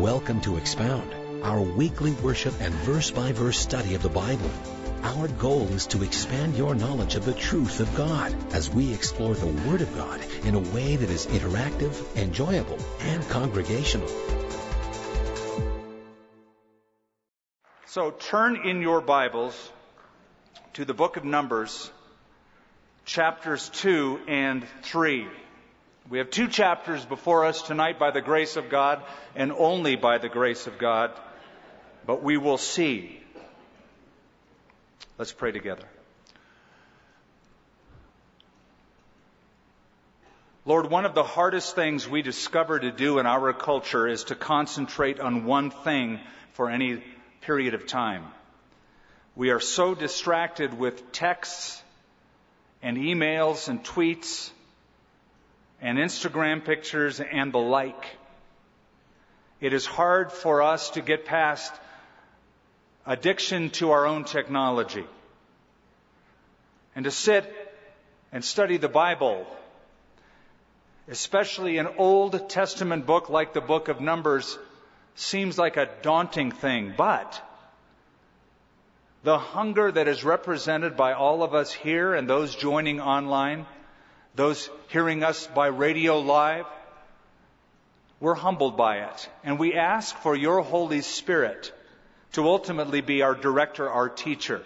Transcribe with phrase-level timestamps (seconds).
[0.00, 1.12] Welcome to Expound,
[1.44, 4.50] our weekly worship and verse by verse study of the Bible.
[5.02, 9.34] Our goal is to expand your knowledge of the truth of God as we explore
[9.34, 14.08] the Word of God in a way that is interactive, enjoyable, and congregational.
[17.84, 19.70] So turn in your Bibles
[20.72, 21.90] to the book of Numbers,
[23.04, 25.28] chapters 2 and 3.
[26.10, 29.02] We have two chapters before us tonight by the grace of God
[29.34, 31.12] and only by the grace of God,
[32.04, 33.20] but we will see
[35.20, 35.84] Let's pray together.
[40.64, 44.34] Lord, one of the hardest things we discover to do in our culture is to
[44.34, 46.20] concentrate on one thing
[46.54, 47.02] for any
[47.42, 48.24] period of time.
[49.36, 51.82] We are so distracted with texts
[52.82, 54.50] and emails and tweets
[55.80, 58.04] and Instagram pictures and the like.
[59.60, 61.72] It is hard for us to get past
[63.06, 65.04] addiction to our own technology.
[66.94, 67.52] And to sit
[68.32, 69.46] and study the Bible,
[71.08, 74.58] especially an Old Testament book like the book of Numbers,
[75.14, 76.94] seems like a daunting thing.
[76.96, 77.42] But
[79.22, 83.66] the hunger that is represented by all of us here and those joining online,
[84.34, 86.66] those hearing us by radio live,
[88.20, 89.28] we're humbled by it.
[89.44, 91.72] And we ask for your Holy Spirit
[92.32, 94.62] to ultimately be our director, our teacher,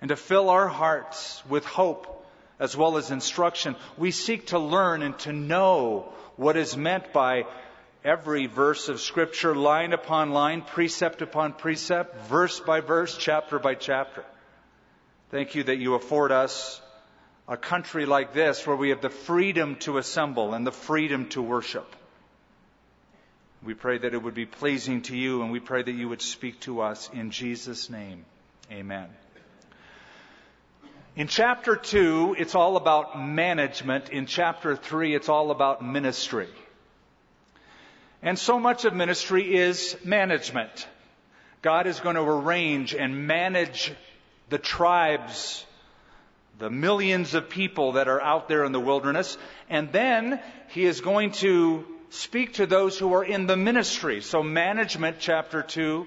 [0.00, 2.26] and to fill our hearts with hope
[2.58, 3.76] as well as instruction.
[3.96, 7.44] We seek to learn and to know what is meant by
[8.04, 13.74] every verse of Scripture, line upon line, precept upon precept, verse by verse, chapter by
[13.74, 14.24] chapter.
[15.30, 16.80] Thank you that you afford us
[17.48, 21.40] a country like this where we have the freedom to assemble and the freedom to
[21.40, 21.96] worship.
[23.62, 26.22] We pray that it would be pleasing to you, and we pray that you would
[26.22, 28.24] speak to us in Jesus' name.
[28.70, 29.08] Amen.
[31.16, 34.10] In chapter 2, it's all about management.
[34.10, 36.48] In chapter 3, it's all about ministry.
[38.22, 40.86] And so much of ministry is management.
[41.62, 43.92] God is going to arrange and manage
[44.48, 45.64] the tribes,
[46.58, 49.38] the millions of people that are out there in the wilderness,
[49.70, 54.20] and then He is going to speak to those who are in the ministry.
[54.20, 56.06] So management, chapter 2,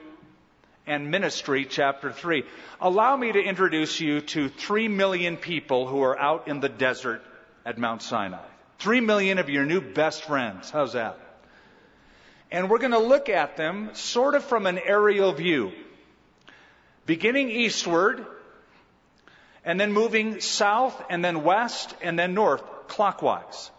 [0.88, 2.44] and ministry, chapter 3.
[2.80, 7.22] Allow me to introduce you to 3 million people who are out in the desert
[7.66, 8.44] at Mount Sinai.
[8.80, 10.70] 3 million of your new best friends.
[10.72, 11.20] How's that?
[12.52, 15.72] And we're going to look at them sort of from an aerial view.
[17.06, 18.26] Beginning eastward,
[19.64, 23.72] and then moving south, and then west, and then north, clockwise.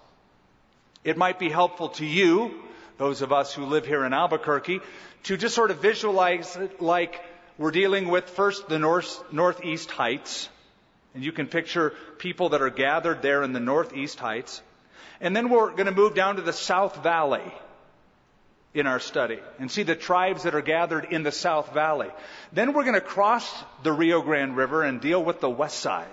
[1.04, 2.62] It might be helpful to you,
[2.98, 4.80] those of us who live here in Albuquerque,
[5.24, 7.20] to just sort of visualize it like
[7.58, 10.48] we're dealing with first the north, northeast heights.
[11.14, 14.62] And you can picture people that are gathered there in the northeast heights.
[15.20, 17.52] And then we're going to move down to the South Valley
[18.74, 22.08] in our study and see the tribes that are gathered in the South Valley.
[22.52, 23.46] Then we're going to cross
[23.82, 26.06] the Rio Grande River and deal with the west side.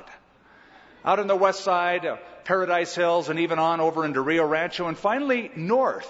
[1.05, 4.87] Out on the west side, uh, Paradise Hills, and even on over into Rio Rancho,
[4.87, 6.09] and finally north,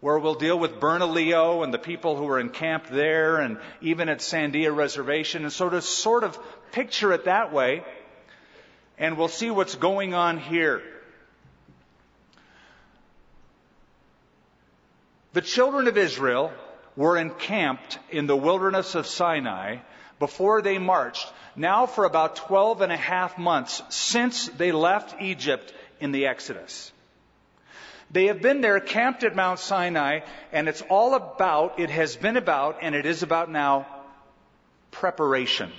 [0.00, 4.20] where we'll deal with Bernalillo and the people who are encamped there, and even at
[4.20, 6.38] Sandia Reservation, and so to sort of
[6.72, 7.84] picture it that way,
[8.96, 10.82] and we'll see what's going on here.
[15.36, 16.50] The children of Israel
[16.96, 19.80] were encamped in the wilderness of Sinai
[20.18, 25.74] before they marched now for about 12 and a half months since they left Egypt
[26.00, 26.90] in the Exodus.
[28.10, 30.20] They have been there camped at Mount Sinai,
[30.52, 33.86] and it's all about, it has been about, and it is about now,
[34.90, 35.70] preparation.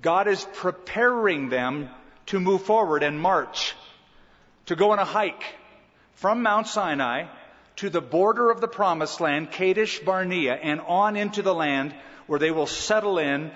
[0.00, 1.90] God is preparing them
[2.26, 3.76] to move forward and march,
[4.66, 5.44] to go on a hike
[6.14, 7.26] from Mount Sinai
[7.76, 11.94] to the border of the promised land, Kadesh Barnea, and on into the land
[12.26, 13.50] where they will settle in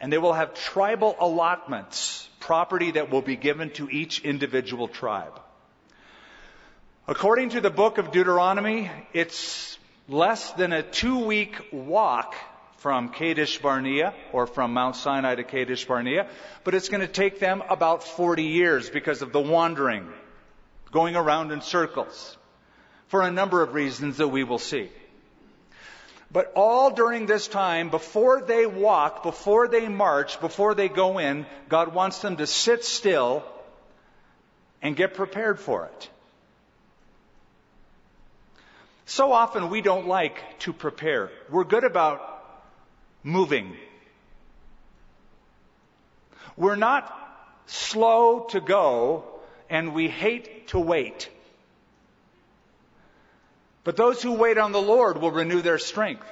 [0.00, 5.40] and they will have tribal allotments, property that will be given to each individual tribe.
[7.06, 9.78] According to the book of Deuteronomy, it's
[10.08, 12.34] less than a two week walk
[12.78, 16.28] from Kadesh Barnea or from Mount Sinai to Kadesh Barnea,
[16.64, 20.06] but it's going to take them about 40 years because of the wandering,
[20.92, 22.36] going around in circles,
[23.08, 24.90] for a number of reasons that we will see.
[26.30, 31.46] But all during this time, before they walk, before they march, before they go in,
[31.68, 33.42] God wants them to sit still
[34.82, 36.10] and get prepared for it.
[39.06, 41.30] So often we don't like to prepare.
[41.48, 42.20] We're good about
[43.22, 43.74] moving.
[46.58, 47.10] We're not
[47.64, 49.24] slow to go
[49.70, 51.30] and we hate to wait.
[53.88, 56.26] But those who wait on the Lord will renew their strength.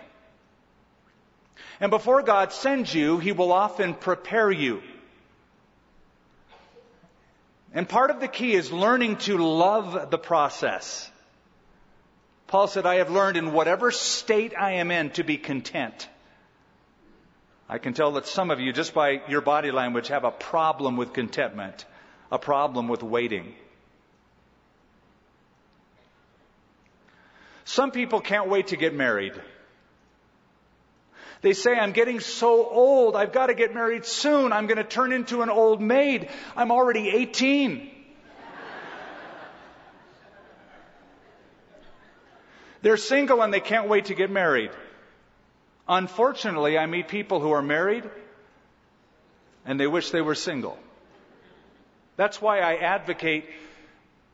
[1.80, 4.82] And before God sends you, He will often prepare you.
[7.72, 11.10] And part of the key is learning to love the process.
[12.46, 16.10] Paul said, I have learned in whatever state I am in to be content.
[17.70, 20.98] I can tell that some of you, just by your body language, have a problem
[20.98, 21.86] with contentment,
[22.30, 23.54] a problem with waiting.
[27.76, 29.34] Some people can't wait to get married.
[31.42, 34.50] They say, I'm getting so old, I've got to get married soon.
[34.50, 36.30] I'm going to turn into an old maid.
[36.56, 37.90] I'm already 18.
[42.80, 44.70] They're single and they can't wait to get married.
[45.86, 48.04] Unfortunately, I meet people who are married
[49.66, 50.78] and they wish they were single.
[52.16, 53.44] That's why I advocate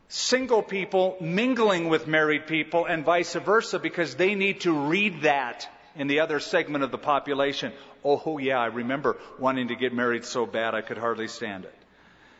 [0.08, 5.68] single people mingling with married people and vice versa because they need to read that
[5.94, 7.72] in the other segment of the population.
[8.04, 11.74] Oh, yeah, I remember wanting to get married so bad I could hardly stand it.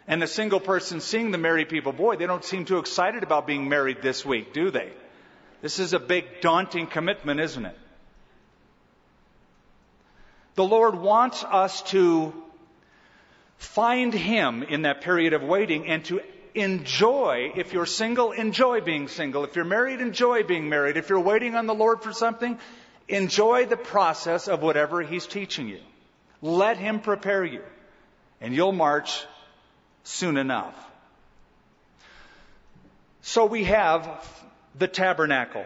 [0.08, 3.46] And the single person seeing the married people, boy, they don't seem too excited about
[3.46, 4.92] being married this week, do they?
[5.60, 7.78] This is a big, daunting commitment, isn't it?
[10.54, 12.34] The Lord wants us to
[13.56, 16.20] find Him in that period of waiting and to
[16.54, 19.44] enjoy, if you're single, enjoy being single.
[19.44, 20.96] If you're married, enjoy being married.
[20.96, 22.58] If you're waiting on the Lord for something,
[23.08, 25.81] enjoy the process of whatever He's teaching you.
[26.40, 27.62] Let Him prepare you,
[28.40, 29.25] and you'll march
[30.04, 30.75] soon enough.
[33.22, 34.08] So we have
[34.76, 35.64] the tabernacle.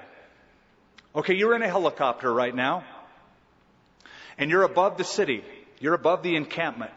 [1.14, 2.84] Okay, you're in a helicopter right now,
[4.36, 5.42] and you're above the city.
[5.80, 6.92] You're above the encampment.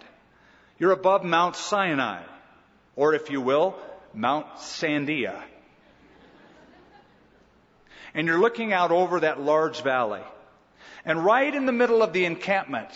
[0.78, 2.24] You're above Mount Sinai,
[3.00, 3.78] or if you will,
[4.14, 5.42] Mount Sandia.
[8.14, 10.20] And you're looking out over that large valley.
[11.06, 12.90] And right in the middle of the encampment,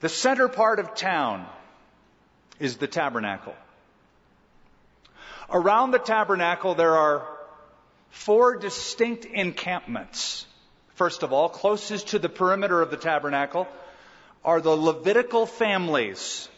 [0.00, 1.46] the center part of town
[2.60, 3.54] is the tabernacle.
[5.48, 7.26] Around the tabernacle, there are
[8.10, 10.44] four distinct encampments.
[10.96, 13.66] First of all, closest to the perimeter of the tabernacle
[14.44, 16.50] are the Levitical families.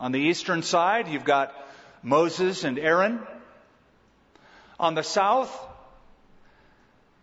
[0.00, 1.54] On the eastern side, you've got
[2.02, 3.20] Moses and Aaron.
[4.80, 5.56] On the south,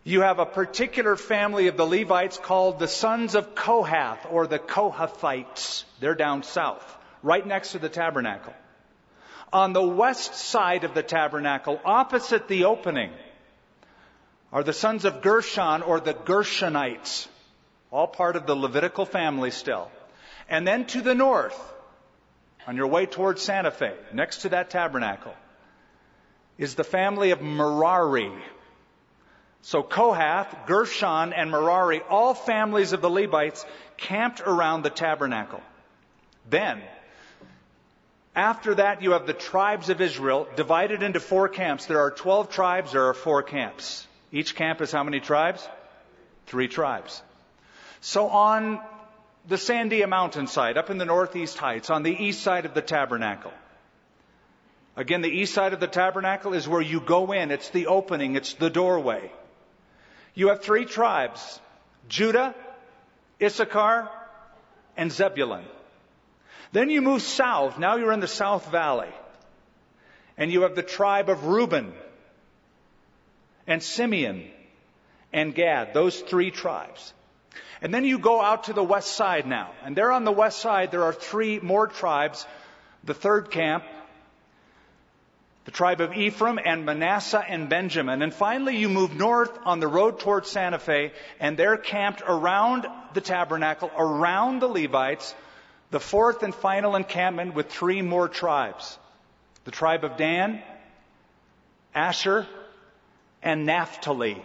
[0.04, 4.60] you have a particular family of the Levites called the sons of Kohath or the
[4.60, 5.84] Kohathites.
[6.00, 8.54] They're down south, right next to the tabernacle.
[9.52, 13.12] On the west side of the tabernacle, opposite the opening,
[14.54, 17.28] are the sons of Gershon or the Gershonites,
[17.92, 19.92] all part of the Levitical family still.
[20.48, 21.60] And then to the north,
[22.70, 25.34] on your way towards Santa Fe, next to that tabernacle,
[26.60, 28.32] is the family of Merari.
[29.64, 33.66] So Kohath, Gershon, and Merari, all families of the Levites,
[33.98, 35.62] camped around the tabernacle.
[36.48, 36.84] Then,
[38.36, 41.88] after that, you have the tribes of Israel divided into four camps.
[41.88, 44.08] There are 12 tribes, there are four camps.
[44.32, 45.68] Each camp is how many tribes?
[46.46, 47.20] Three tribes.
[48.02, 48.80] So on
[49.48, 53.54] the Sandia mountainside, up in the northeast heights, on the east side of the tabernacle.
[54.96, 57.52] Again, the east side of the tabernacle is where you go in.
[57.52, 58.36] It's the opening.
[58.36, 59.32] It's the doorway.
[60.34, 61.60] You have three tribes.
[62.10, 62.54] Judah,
[63.42, 64.10] Issachar,
[64.98, 65.64] and Zebulun.
[66.72, 67.80] Then you move south.
[67.80, 69.14] Now you're in the South Valley.
[70.38, 71.94] And you have the tribe of Reuben,
[73.68, 74.50] and Simeon
[75.32, 77.14] and Gad, those three tribes.
[77.82, 79.72] And then you go out to the west side now.
[79.84, 82.46] And there on the west side, there are three more tribes.
[83.06, 83.86] The third camp,
[85.66, 88.22] the tribe of Ephraim and Manasseh and Benjamin.
[88.22, 92.88] And finally, you move north on the road towards Santa Fe, and they're camped around
[93.14, 95.34] the tabernacle, around the Levites,
[95.92, 98.98] the fourth and final encampment with three more tribes
[99.66, 100.64] the tribe of Dan,
[101.94, 102.48] Asher,
[103.44, 104.42] and Naphtali,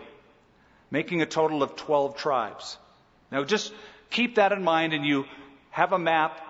[0.90, 2.76] making a total of 12 tribes.
[3.30, 3.72] Now just
[4.10, 5.24] keep that in mind and you
[5.70, 6.40] have a map.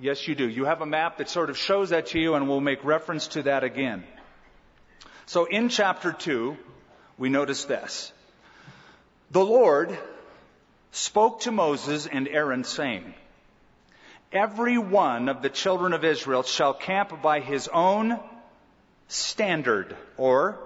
[0.00, 0.48] Yes, you do.
[0.48, 3.28] You have a map that sort of shows that to you and we'll make reference
[3.28, 4.04] to that again.
[5.26, 6.56] So in chapter 2,
[7.18, 8.12] we notice this.
[9.30, 9.96] The Lord
[10.90, 13.14] spoke to Moses and Aaron saying,
[14.32, 18.18] Every one of the children of Israel shall camp by his own
[19.08, 20.58] standard or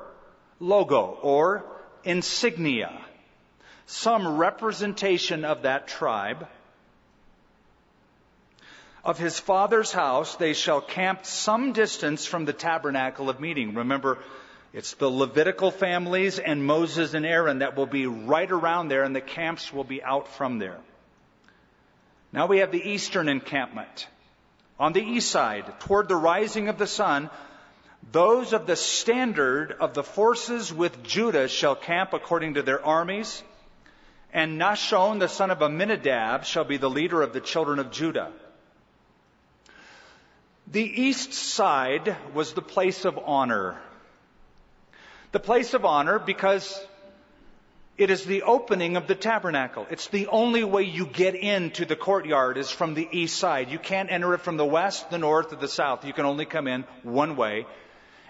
[0.60, 1.64] logo or
[2.04, 3.03] insignia,
[3.86, 6.46] some representation of that tribe.
[9.04, 13.74] Of his father's house, they shall camp some distance from the tabernacle of meeting.
[13.74, 14.18] Remember,
[14.72, 19.14] it's the Levitical families and Moses and Aaron that will be right around there, and
[19.14, 20.78] the camps will be out from there.
[22.32, 24.08] Now we have the eastern encampment.
[24.80, 27.30] On the east side, toward the rising of the sun,
[28.10, 33.42] those of the standard of the forces with Judah shall camp according to their armies,
[34.34, 38.32] and Nahshon the son of Amminadab shall be the leader of the children of Judah.
[40.66, 43.80] The east side was the place of honor.
[45.30, 46.84] The place of honor because
[47.96, 49.86] it is the opening of the tabernacle.
[49.88, 53.70] It's the only way you get into the courtyard is from the east side.
[53.70, 56.04] You can't enter it from the west, the north, or the south.
[56.04, 57.66] You can only come in one way.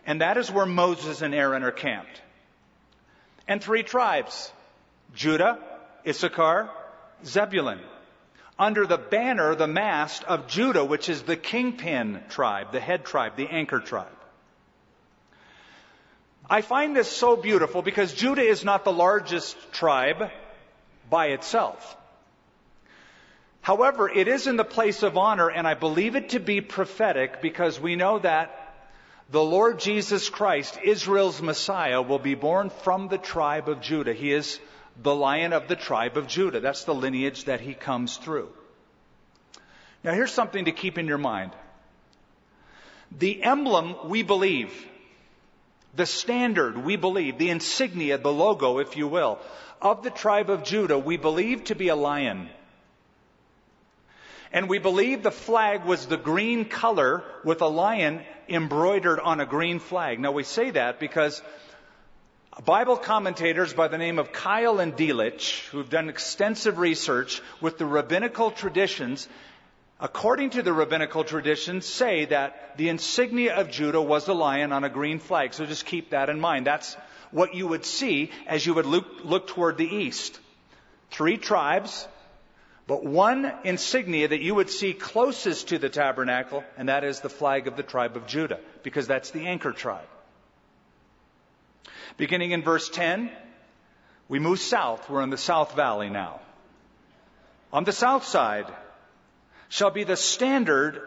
[0.06, 2.20] And that is where Moses and Aaron are camped.
[3.48, 4.52] And three tribes.
[5.14, 5.58] Judah,
[6.06, 6.70] Issachar,
[7.24, 7.80] Zebulun.
[8.58, 13.36] Under the banner, the mast of Judah, which is the kingpin tribe, the head tribe,
[13.36, 14.06] the anchor tribe.
[16.48, 20.30] I find this so beautiful because Judah is not the largest tribe
[21.10, 21.96] by itself.
[23.62, 27.40] However, it is in the place of honor, and I believe it to be prophetic
[27.40, 28.60] because we know that
[29.30, 34.12] the Lord Jesus Christ, Israel's Messiah, will be born from the tribe of Judah.
[34.12, 34.60] He is
[35.02, 36.60] the lion of the tribe of Judah.
[36.60, 38.48] That's the lineage that he comes through.
[40.02, 41.52] Now, here's something to keep in your mind.
[43.18, 44.72] The emblem we believe
[45.96, 49.38] the standard, we believe, the insignia, the logo, if you will,
[49.80, 52.48] of the tribe of Judah, we believe to be a lion.
[54.52, 59.46] And we believe the flag was the green color with a lion embroidered on a
[59.46, 60.20] green flag.
[60.20, 61.42] Now we say that because
[62.62, 67.86] Bible commentators by the name of Keil and Delitzsch, who've done extensive research with the
[67.86, 69.28] rabbinical traditions,
[70.00, 74.84] according to the rabbinical traditions, say that the insignia of Judah was the lion on
[74.84, 75.52] a green flag.
[75.52, 76.64] So just keep that in mind.
[76.64, 76.96] That's
[77.32, 80.38] what you would see as you would look, look toward the east.
[81.10, 82.06] Three tribes,
[82.86, 87.28] but one insignia that you would see closest to the tabernacle, and that is the
[87.28, 90.06] flag of the tribe of Judah, because that's the anchor tribe.
[92.16, 93.30] Beginning in verse 10,
[94.28, 95.08] we move south.
[95.08, 96.40] We're in the South Valley now.
[97.72, 98.66] On the south side,
[99.68, 101.02] shall be the standard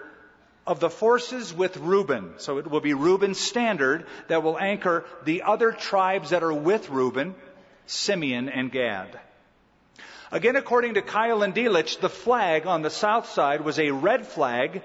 [0.66, 2.34] of the forces with Reuben.
[2.38, 6.90] So it will be Reuben's standard that will anchor the other tribes that are with
[6.90, 7.36] Reuben,
[7.86, 9.18] Simeon and Gad.
[10.30, 14.28] Again, according to Keil and Delitzsch, the flag on the south side was a red
[14.28, 14.82] flag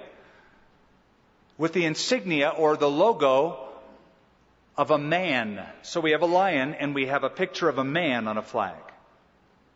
[1.59, 3.72] with the insignia or the logo
[4.77, 5.65] of a man.
[5.83, 8.43] So we have a lion and we have a picture of a man on a
[8.43, 8.81] flag.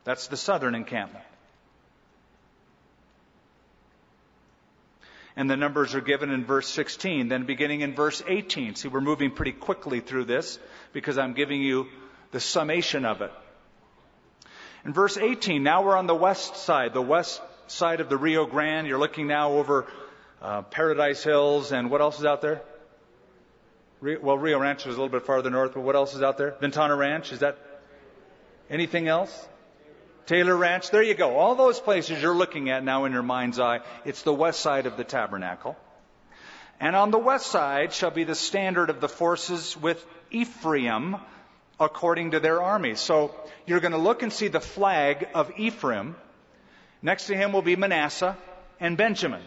[0.04, 1.24] That's the southern encampment.
[5.36, 7.28] and the numbers are given in verse 16.
[7.28, 8.74] Then beginning in verse 18.
[8.74, 10.58] See, we're moving pretty quickly through this
[10.92, 11.86] because I'm giving you
[12.32, 13.30] the summation of it.
[14.86, 18.46] In verse 18, now we're on the west side, the west side of the Rio
[18.46, 18.86] Grande.
[18.86, 19.86] You're looking now over
[20.40, 22.62] uh, Paradise Hills, and what else is out there?
[24.00, 26.54] Well, Rio Rancho is a little bit farther north, but what else is out there?
[26.60, 27.58] Ventana Ranch, is that
[28.68, 29.48] anything else?
[30.26, 31.36] Taylor Ranch, there you go.
[31.36, 34.86] All those places you're looking at now in your mind's eye, it's the west side
[34.86, 35.76] of the tabernacle.
[36.80, 41.16] And on the west side shall be the standard of the forces with Ephraim
[41.78, 43.00] according to their armies.
[43.00, 43.34] So
[43.66, 46.16] you're going to look and see the flag of Ephraim.
[47.02, 48.36] Next to him will be Manasseh
[48.80, 49.42] and Benjamin.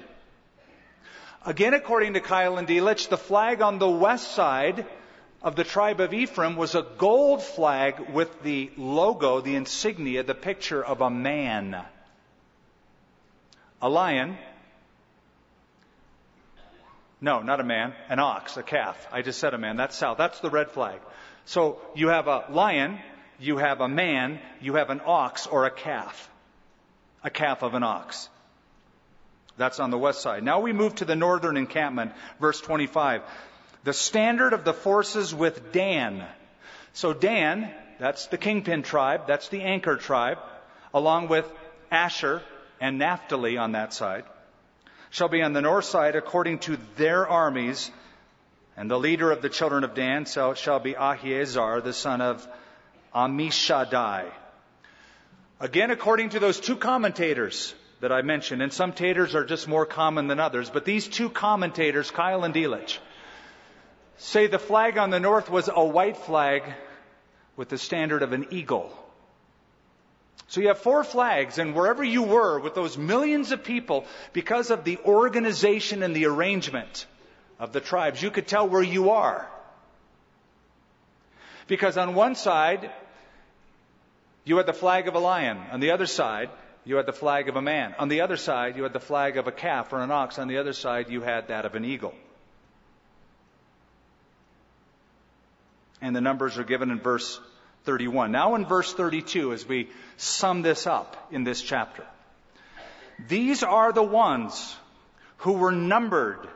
[1.50, 4.86] Again, according to Keil and Delitzsch, the flag on the west side
[5.42, 10.36] of the tribe of Ephraim was a gold flag with the logo, the insignia, the
[10.36, 11.76] picture of a man.
[13.82, 14.38] A lion.
[17.20, 17.96] No, not a man.
[18.10, 19.08] An ox, a calf.
[19.12, 19.76] I just said a man.
[19.76, 20.20] That's south.
[20.20, 21.00] That's the red flag.
[21.46, 23.00] So you have a lion,
[23.40, 26.30] you have a man, you have an ox or a calf.
[27.24, 28.30] A calf of an ox.
[29.60, 30.42] That's on the west side.
[30.42, 33.22] Now we move to the northern encampment, verse 25
[33.84, 36.26] the standard of the forces with Dan.
[36.94, 40.38] So Dan, that's the kingpin tribe, that's the anchor tribe,
[40.94, 41.50] along with
[41.90, 42.42] Asher
[42.82, 44.26] and Naphtali on that side,
[45.12, 47.90] shall be on the north side according to their armies,
[48.76, 52.46] and the leader of the children of Dan shall be Ahiezer, the son of
[53.16, 54.26] Ammishaddai.
[55.62, 59.86] Again, according to those two commentators that I mentioned, and some taters are just more
[59.86, 62.98] common than others, but these two commentators, Keil and Delitzsch,
[64.18, 66.64] say the flag on the north was a white flag
[67.58, 68.92] with the standard of an eagle.
[70.48, 74.72] So you have four flags, and wherever you were with those millions of people, because
[74.72, 77.06] of the organization and the arrangement
[77.60, 79.48] of the tribes, you could tell where you are.
[81.68, 82.90] Because on one side,
[84.44, 85.60] you had the flag of a lion.
[85.72, 86.50] On the other side,
[86.90, 87.94] you had the flag of a man.
[88.00, 90.40] On the other side, you had the flag of a calf or an ox.
[90.40, 92.16] On the other side, you had that of an eagle.
[96.02, 97.40] And the numbers are given in verse
[97.84, 98.32] 31.
[98.32, 102.04] Now in verse 32, as we sum this up in this chapter.
[103.28, 104.76] These are the ones
[105.38, 106.50] who were numbered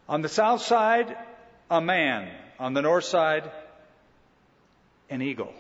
[0.08, 1.18] On the south side,
[1.70, 2.32] a man.
[2.60, 3.52] On the north side,
[5.10, 5.54] an eagle.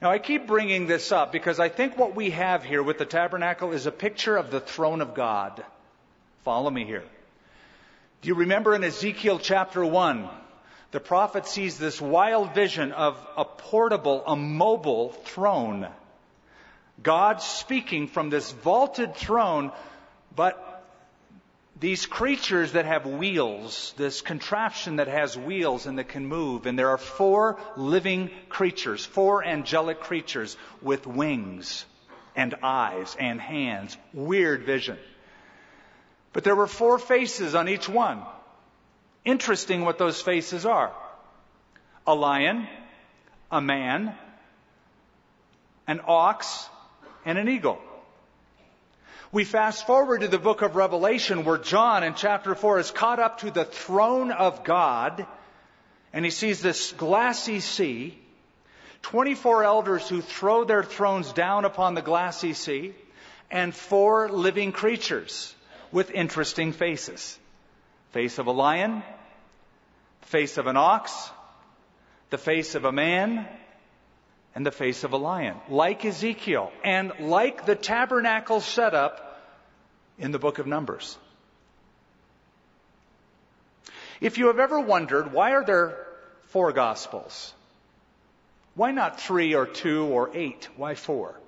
[0.00, 3.06] Now, I keep bringing this up because I think what we have here with the
[3.06, 5.64] tabernacle is a picture of the throne of God.
[6.44, 7.04] Follow me here.
[8.22, 10.28] Do you remember in Ezekiel chapter 1?
[10.96, 15.86] the prophet sees this wild vision of a portable, a mobile throne.
[17.02, 19.72] God speaking from this vaulted throne,
[20.34, 20.84] but
[21.78, 26.78] these creatures that have wheels, this contraption that has wheels and that can move, and
[26.78, 31.84] there are four living creatures, four angelic creatures with wings
[32.34, 33.96] and eyes and hands.
[34.14, 34.98] Weird vision.
[36.32, 38.22] But there were four faces on each one
[39.26, 40.92] interesting what those faces are
[42.06, 42.68] a lion,
[43.50, 44.14] a man,
[45.88, 46.68] an ox,
[47.26, 47.78] and an eagle.
[49.32, 53.18] We fast forward to the book of Revelation where John in chapter 4 is caught
[53.18, 55.26] up to the throne of God
[56.12, 58.16] and he sees this glassy sea,
[59.02, 62.94] 24 elders who throw their thrones down upon the glassy sea,
[63.50, 65.54] and four living creatures
[65.92, 67.38] with interesting faces.
[68.12, 69.02] Face of a lion,
[70.22, 71.30] face of an ox,
[72.30, 73.46] the face of a man,
[74.56, 79.38] and the face of a lion, like Ezekiel, and like the tabernacle setup
[80.18, 81.18] in the book of Numbers.
[84.18, 86.06] If you have ever wondered, why are there
[86.46, 87.52] four gospels?
[88.74, 90.70] Why not three or two or eight?
[90.78, 91.38] Why four?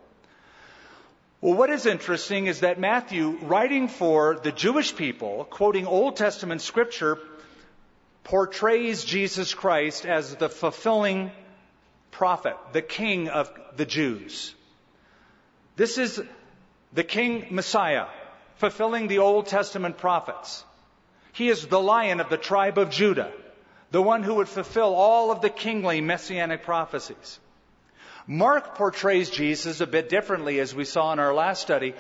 [1.40, 6.60] Well, what is interesting is that Matthew, writing for the Jewish people, quoting Old Testament
[6.60, 7.18] scripture,
[8.22, 11.30] portrays Jesus Christ as the fulfilling
[12.10, 14.54] prophet, the king of the Jews.
[15.76, 16.20] This is
[16.92, 18.06] the king Messiah,
[18.56, 20.64] fulfilling the Old Testament prophets.
[21.32, 23.32] He is the lion of the tribe of Judah,
[23.90, 27.38] the one who would fulfill all of the kingly messianic prophecies.
[28.26, 31.94] Mark portrays Jesus a bit differently, as we saw in our last study.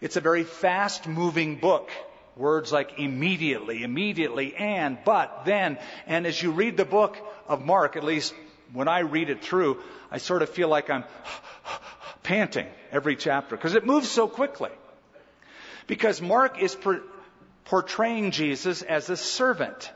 [0.00, 1.90] It's a very fast moving book.
[2.36, 5.78] Words like immediately, immediately, and, but, then.
[6.06, 8.34] And as you read the book of Mark, at least
[8.74, 9.78] when I read it through,
[10.10, 11.04] I sort of feel like I'm
[12.22, 14.70] panting every chapter because it moves so quickly.
[15.86, 17.02] Because Mark is per-
[17.64, 19.90] portraying Jesus as a servant.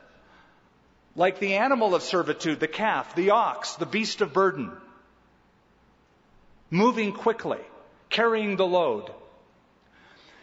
[1.15, 4.71] Like the animal of servitude, the calf, the ox, the beast of burden.
[6.71, 7.59] Moving quickly,
[8.09, 9.11] carrying the load.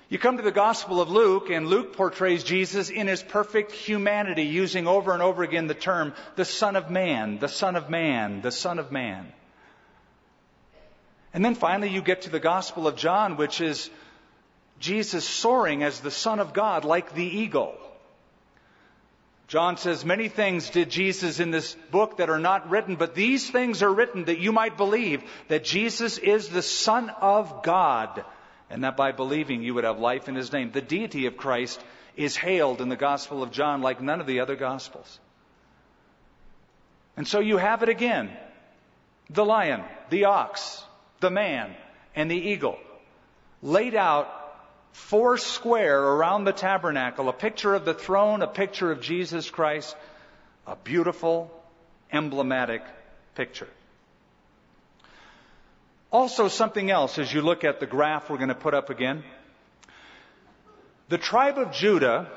[0.08, 4.44] You come to the Gospel of Luke, and Luke portrays Jesus in his perfect humanity,
[4.44, 8.40] using over and over again the term the Son of Man, the Son of Man,
[8.40, 9.32] the Son of Man.
[11.34, 13.90] And then finally, you get to the Gospel of John, which is
[14.78, 17.74] Jesus soaring as the Son of God, like the eagle.
[19.48, 23.50] John says, Many things did Jesus in this book that are not written, but these
[23.50, 28.24] things are written that you might believe that Jesus is the Son of God,
[28.70, 30.70] and that by believing you would have life in his name.
[30.72, 31.80] The deity of Christ
[32.16, 35.20] is hailed in the Gospel of John like none of the other Gospels.
[37.16, 38.30] And so you have it again
[39.28, 40.82] the lion, the ox,
[41.20, 41.74] the man,
[42.14, 42.78] and the eagle
[43.62, 44.28] laid out
[44.92, 49.96] four square around the tabernacle, a picture of the throne, a picture of Jesus Christ,
[50.66, 51.50] a beautiful,
[52.12, 52.82] emblematic
[53.34, 53.68] picture.
[56.12, 59.24] Also, something else as you look at the graph we're going to put up again.
[61.08, 62.30] The tribe of Judah,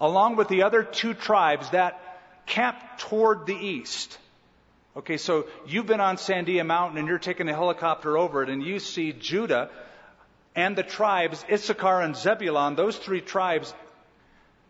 [0.00, 2.00] along with the other two tribes that
[2.46, 4.18] camped toward the east.
[4.96, 8.62] Okay, so you've been on Sandia Mountain and you're taking a helicopter over it and
[8.62, 9.68] you see Judah
[10.54, 13.74] and the tribes, Issachar and Zebulon, those three tribes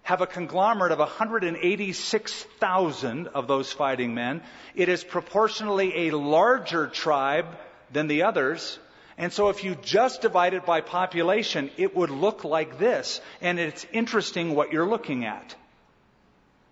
[0.03, 4.43] have a conglomerate of 186,000 of those fighting men.
[4.75, 7.47] It is proportionally a larger tribe
[7.93, 8.79] than the others.
[9.19, 13.21] And so if you just divide it by population, it would look like this.
[13.41, 15.55] And it's interesting what you're looking at.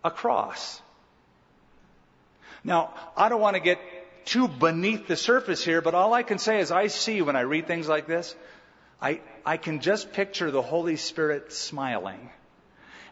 [0.05, 0.83] A cross.
[2.63, 3.79] Now, I don't want to get
[4.27, 7.41] too beneath the surface here, but all I can say is I see when I
[7.41, 8.35] read things like this,
[9.01, 12.31] I, I can just picture the Holy Spirit smiling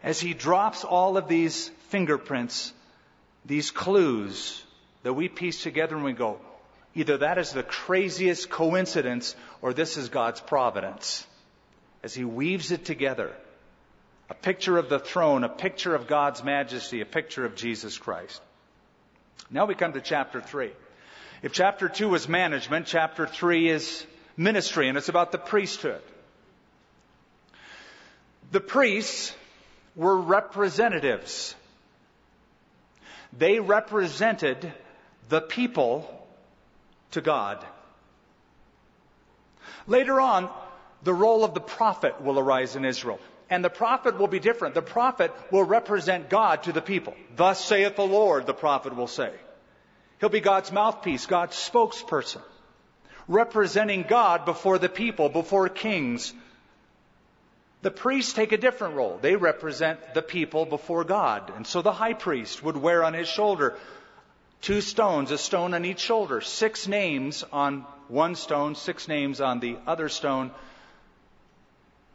[0.01, 2.73] as He drops all of these fingerprints,
[3.45, 4.63] these clues
[5.03, 6.39] that we piece together and we go,
[6.95, 11.25] either that is the craziest coincidence or this is God's providence.
[12.03, 13.31] As He weaves it together.
[14.29, 18.41] A picture of the throne, a picture of God's majesty, a picture of Jesus Christ.
[19.49, 20.71] Now we come to chapter 3.
[21.41, 24.05] If chapter 2 was management, chapter 3 is
[24.37, 26.01] ministry, and it's about the priesthood.
[28.51, 29.35] The priests
[29.95, 31.55] were representatives.
[33.37, 34.71] They represented
[35.29, 36.22] the people
[37.13, 37.65] to God.
[39.87, 40.49] Later on,
[41.03, 43.19] the role of the prophet will arise in Israel.
[43.49, 44.75] And the prophet will be different.
[44.75, 47.13] The prophet will represent God to the people.
[47.35, 49.31] Thus saith the Lord, the prophet will say.
[50.19, 52.41] He'll be God's mouthpiece, God's spokesperson
[53.27, 56.33] representing God before the people, before kings.
[57.81, 59.19] The priests take a different role.
[59.21, 61.51] They represent the people before God.
[61.55, 63.77] And so the high priest would wear on his shoulder
[64.63, 69.59] two stones, a stone on each shoulder, six names on one stone, six names on
[69.59, 70.51] the other stone,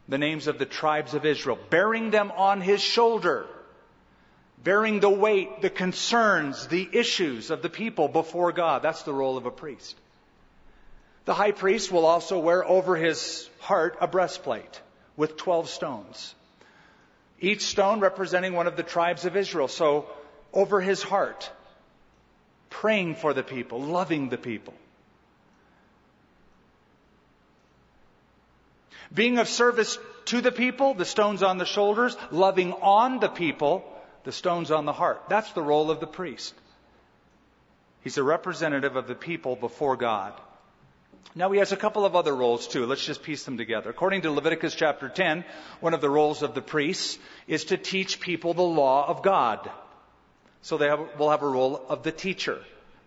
[0.07, 3.45] the names of the tribes of Israel, bearing them on his shoulder,
[4.63, 8.81] bearing the weight, the concerns, the issues of the people before God.
[8.81, 9.95] That's the role of a priest.
[11.25, 14.81] The high priest will also wear over his heart a breastplate
[15.15, 16.33] with 12 stones.
[17.39, 19.67] Each stone representing one of the tribes of Israel.
[19.67, 20.09] So
[20.51, 21.51] over his heart,
[22.69, 24.73] praying for the people, loving the people.
[29.13, 33.83] Being of service to the people, the stones on the shoulders, loving on the people,
[34.23, 35.23] the stones on the heart.
[35.29, 36.53] That's the role of the priest.
[38.01, 40.33] He's a representative of the people before God.
[41.35, 42.85] Now he has a couple of other roles too.
[42.85, 43.89] Let's just piece them together.
[43.89, 45.45] According to Leviticus chapter 10,
[45.79, 49.69] one of the roles of the priests is to teach people the law of God.
[50.61, 52.59] So they have, will have a role of the teacher,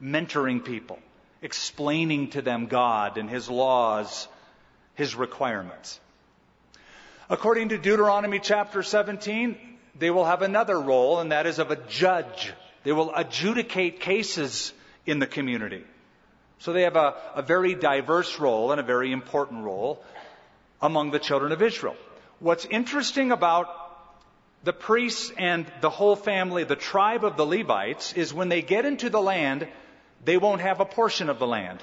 [0.03, 0.99] mentoring people,
[1.43, 4.29] explaining to them God and His laws,
[4.95, 6.01] His requirements.
[7.29, 9.57] According to Deuteronomy chapter 17,
[9.99, 12.53] they will have another role, and that is of a judge.
[12.85, 14.73] They will adjudicate cases
[15.07, 15.85] in the community.
[16.59, 20.03] So they have a, a very diverse role and a very important role
[20.81, 21.97] among the children of Israel.
[22.38, 23.82] What's interesting about
[24.64, 28.85] the priests and the whole family, the tribe of the Levites, is when they get
[28.85, 29.66] into the land,
[30.25, 31.83] they won't have a portion of the land.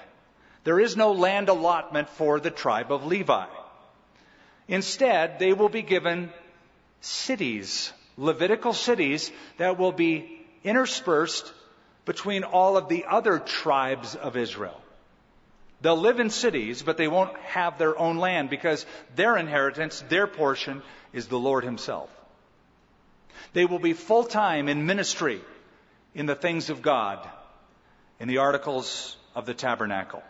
[0.63, 3.47] There is no land allotment for the tribe of Levi.
[4.67, 6.31] Instead, they will be given
[7.01, 11.53] cities, Levitical cities, that will be interspersed
[12.05, 14.79] between all of the other tribes of Israel.
[15.81, 20.27] They'll live in cities, but they won't have their own land because their inheritance, their
[20.27, 20.81] portion,
[21.13, 22.09] is the Lord Himself.
[23.53, 25.41] They will be full time in ministry
[26.13, 27.27] in the things of God,
[28.19, 30.23] in the articles of the tabernacle.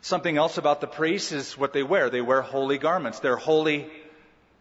[0.00, 2.10] Something else about the priests is what they wear.
[2.10, 3.20] They wear holy garments.
[3.20, 3.90] They're holy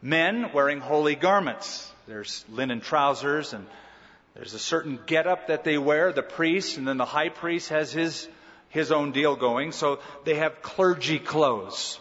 [0.02, 1.92] men wearing holy garments.
[2.08, 3.66] There's linen trousers and
[4.36, 7.94] there's a certain getup that they wear, the priest, and then the high priest has
[7.94, 8.28] his,
[8.70, 9.72] his own deal going.
[9.72, 12.00] So they have clergy clothes.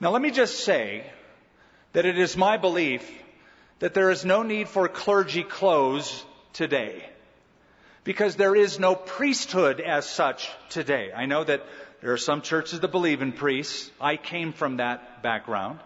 [0.00, 1.10] Now let me just say
[1.92, 3.08] that it is my belief
[3.78, 7.04] that there is no need for clergy clothes today.
[8.04, 11.12] Because there is no priesthood as such today.
[11.14, 11.64] I know that
[12.00, 13.90] there are some churches that believe in priests.
[14.00, 15.78] I came from that background.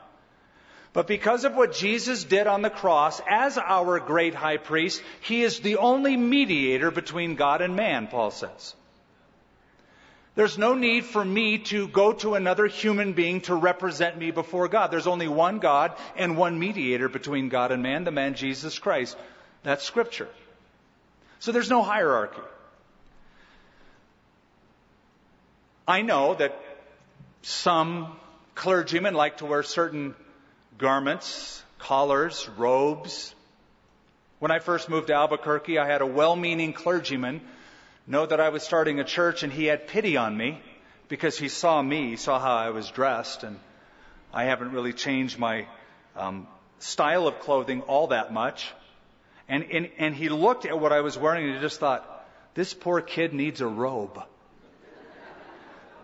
[0.95, 5.43] But because of what Jesus did on the cross as our great high priest, he
[5.43, 8.75] is the only mediator between God and man, Paul says.
[10.37, 14.69] There's no need for me to go to another human being to represent me before
[14.69, 14.91] God.
[14.91, 19.17] There's only one God and one mediator between God and man, the man Jesus Christ.
[19.63, 20.29] That's scripture.
[21.39, 22.43] So there's no hierarchy.
[25.89, 26.61] I know that
[27.41, 28.15] some
[28.55, 30.15] clergymen like to wear certain
[30.77, 33.35] garments, collars, robes.
[34.39, 37.41] When I first moved to Albuquerque, I had a well meaning clergyman
[38.07, 40.61] know that I was starting a church and he had pity on me
[41.09, 43.59] because he saw me, he saw how I was dressed, and
[44.33, 45.67] I haven't really changed my
[46.17, 46.47] um,
[46.79, 48.73] style of clothing all that much.
[49.49, 52.13] And, and, and he looked at what I was wearing and he just thought,
[52.55, 54.21] this poor kid needs a robe.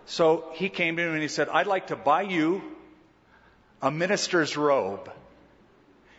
[0.07, 2.62] So he came to me and he said, I'd like to buy you
[3.81, 5.11] a minister's robe.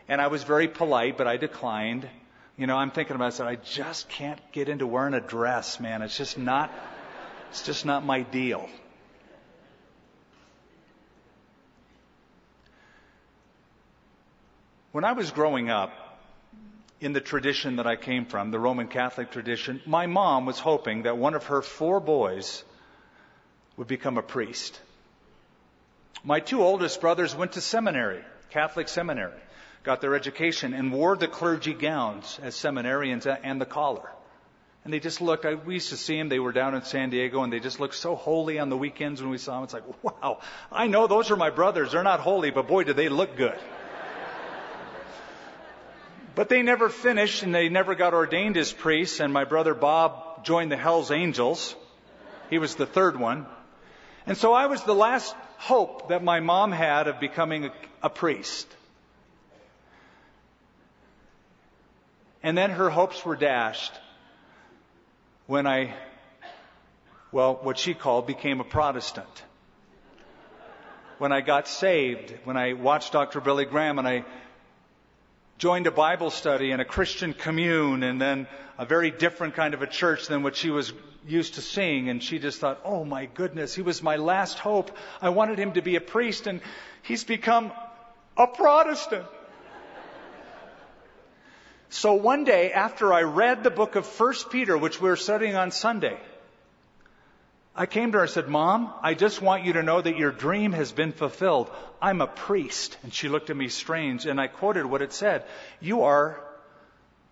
[0.08, 2.08] And I was very polite, but I declined.
[2.58, 5.20] You know, I'm thinking about it, I said, I just can't get into wearing a
[5.20, 6.02] dress, man.
[6.02, 6.72] It's just not,
[7.50, 8.70] it's just not my deal.
[14.92, 15.92] When I was growing up,
[17.04, 21.04] in the tradition that I came from, the Roman Catholic tradition, my mom was hoping
[21.04, 22.64] that one of her four boys
[23.76, 24.80] would become a priest.
[26.24, 29.40] My two oldest brothers went to seminary, Catholic seminary,
[29.84, 34.10] got their education, and wore the clergy gowns as seminarians and the collar.
[34.84, 37.10] And they just looked, I, we used to see them, they were down in San
[37.10, 39.64] Diego, and they just looked so holy on the weekends when we saw them.
[39.64, 40.40] It's like, wow,
[40.72, 41.92] I know those are my brothers.
[41.92, 43.58] They're not holy, but boy, do they look good.
[46.36, 50.44] but they never finished, and they never got ordained as priests, and my brother Bob
[50.44, 51.76] joined the Hells Angels.
[52.50, 53.46] He was the third one.
[54.26, 57.72] And so I was the last hope that my mom had of becoming a,
[58.04, 58.68] a priest.
[62.44, 63.94] And then her hopes were dashed
[65.48, 65.94] when I,
[67.32, 69.44] well, what she called became a Protestant.
[71.20, 73.40] When I got saved, when I watched Dr.
[73.40, 74.26] Billy Graham and I
[75.58, 79.82] joined a Bible study and a Christian commune and then a very different kind of
[79.82, 80.92] a church than what she was
[81.26, 82.10] used to seeing.
[82.10, 84.92] And she just thought, oh my goodness, he was my last hope.
[85.22, 86.60] I wanted him to be a priest and
[87.04, 87.72] he's become
[88.36, 89.26] a Protestant.
[91.94, 95.56] So one day after I read the book of First Peter, which we were studying
[95.56, 96.18] on Sunday,
[97.76, 100.32] I came to her and said, Mom, I just want you to know that your
[100.32, 101.70] dream has been fulfilled.
[102.02, 102.98] I'm a priest.
[103.04, 105.46] And she looked at me strange, and I quoted what it said
[105.82, 106.42] You are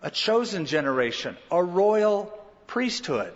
[0.04, 2.32] a chosen generation, a royal
[2.67, 3.34] priesthood.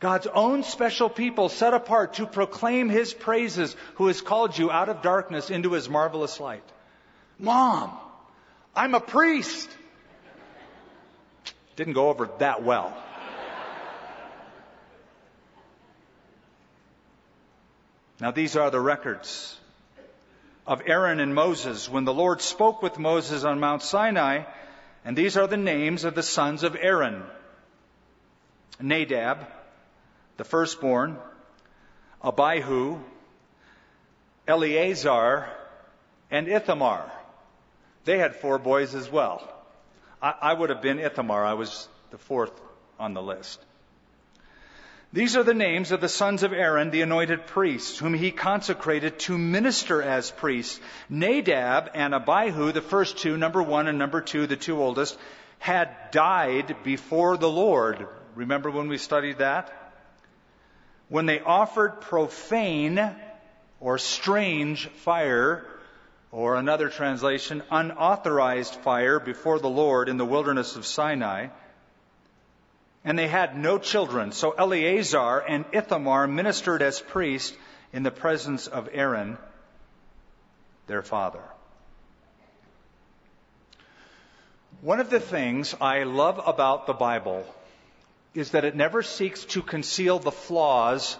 [0.00, 4.88] God's own special people set apart to proclaim His praises, who has called you out
[4.88, 6.64] of darkness into His marvelous light.
[7.38, 7.92] Mom,
[8.74, 9.68] I'm a priest.
[11.76, 12.96] Didn't go over that well.
[18.20, 19.58] Now, these are the records
[20.66, 24.44] of Aaron and Moses when the Lord spoke with Moses on Mount Sinai,
[25.04, 27.24] and these are the names of the sons of Aaron
[28.80, 29.46] Nadab,
[30.36, 31.16] the firstborn,
[32.22, 33.00] Abihu,
[34.46, 35.48] Eleazar,
[36.30, 37.10] and Ithamar.
[38.04, 39.51] They had four boys as well.
[40.22, 41.44] I, I would have been Ithamar.
[41.44, 42.52] I was the fourth
[42.98, 43.60] on the list.
[45.14, 49.18] These are the names of the sons of Aaron, the anointed priests, whom he consecrated
[49.20, 50.80] to minister as priests.
[51.10, 55.18] Nadab and Abihu, the first two, number one and number two, the two oldest,
[55.58, 58.06] had died before the Lord.
[58.34, 59.70] Remember when we studied that?
[61.10, 63.14] When they offered profane
[63.80, 65.66] or strange fire,
[66.32, 71.48] or another translation, unauthorized fire before the Lord in the wilderness of Sinai.
[73.04, 74.32] And they had no children.
[74.32, 77.54] So Eleazar and Ithamar ministered as priests
[77.92, 79.36] in the presence of Aaron,
[80.86, 81.42] their father.
[84.80, 87.44] One of the things I love about the Bible
[88.34, 91.18] is that it never seeks to conceal the flaws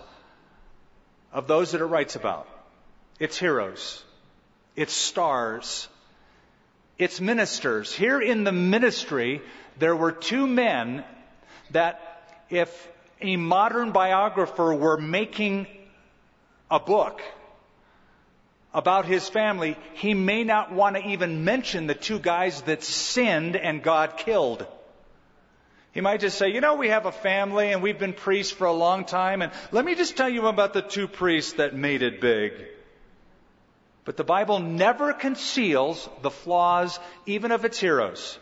[1.33, 2.49] of those that it writes about.
[3.19, 4.03] Its heroes,
[4.77, 5.89] its stars,
[6.99, 7.93] its ministers.
[7.93, 9.43] Here in the ministry,
[9.79, 11.05] there were two men
[11.71, 12.01] that
[12.51, 12.89] if
[13.21, 15.67] a modern biographer were making
[16.71, 17.21] a book
[18.75, 23.57] about his family, he may not want to even mention the two guys that sinned
[23.57, 24.67] and God killed.
[25.93, 28.67] He might just say, you know, we have a family and we've been priests for
[28.67, 32.03] a long time and let me just tell you about the two priests that made
[32.03, 32.53] it big.
[34.05, 38.39] But the Bible never conceals the flaws even of its heroes,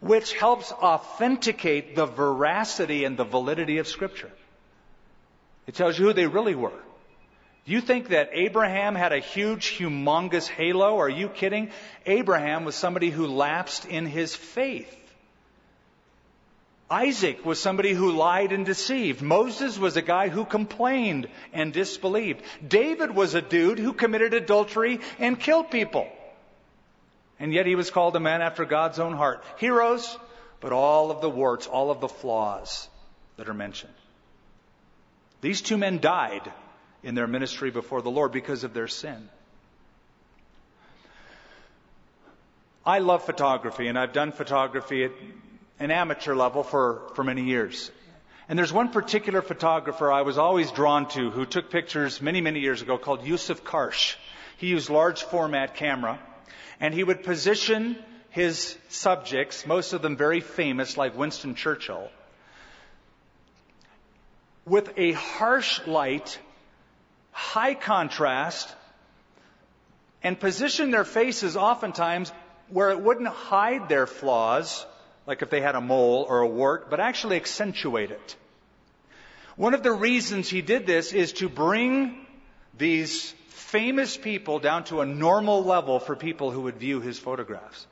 [0.00, 4.30] which helps authenticate the veracity and the validity of Scripture.
[5.66, 6.82] It tells you who they really were.
[7.66, 10.98] Do you think that Abraham had a huge, humongous halo?
[10.98, 11.70] Are you kidding?
[12.04, 14.94] Abraham was somebody who lapsed in his faith.
[16.94, 19.20] Isaac was somebody who lied and deceived.
[19.20, 22.40] Moses was a guy who complained and disbelieved.
[22.66, 26.06] David was a dude who committed adultery and killed people.
[27.40, 29.42] And yet he was called a man after God's own heart.
[29.58, 30.16] Heroes,
[30.60, 32.88] but all of the warts, all of the flaws
[33.38, 33.92] that are mentioned.
[35.40, 36.48] These two men died
[37.02, 39.28] in their ministry before the Lord because of their sin.
[42.86, 45.10] I love photography, and I've done photography at
[45.84, 47.90] an amateur level for, for many years.
[48.48, 52.60] And there's one particular photographer I was always drawn to who took pictures many, many
[52.60, 54.16] years ago called Yousuf Karsh.
[54.56, 56.18] He used large format camera
[56.80, 57.96] and he would position
[58.30, 62.10] his subjects, most of them very famous like Winston Churchill,
[64.66, 66.38] with a harsh light,
[67.30, 68.74] high contrast,
[70.22, 72.32] and position their faces oftentimes
[72.68, 74.84] where it wouldn't hide their flaws,
[75.26, 78.36] like if they had a mole or a wart, but actually accentuate it.
[79.56, 82.26] One of the reasons he did this is to bring
[82.76, 87.86] these famous people down to a normal level for people who would view his photographs.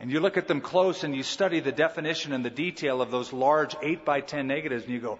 [0.00, 3.10] And you look at them close and you study the definition and the detail of
[3.10, 5.18] those large 8 by 10 negatives and you go,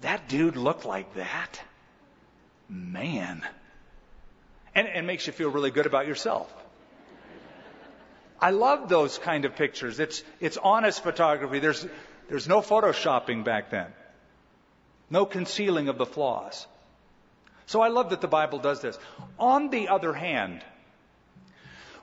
[0.00, 1.60] that dude looked like that?
[2.68, 3.42] Man.
[4.74, 6.52] And it makes you feel really good about yourself.
[8.40, 10.00] I love those kind of pictures.
[10.00, 11.58] It's, it's honest photography.
[11.60, 11.86] There's,
[12.28, 13.86] there's no photoshopping back then.
[15.10, 16.66] No concealing of the flaws.
[17.66, 18.98] So I love that the Bible does this.
[19.38, 20.62] On the other hand,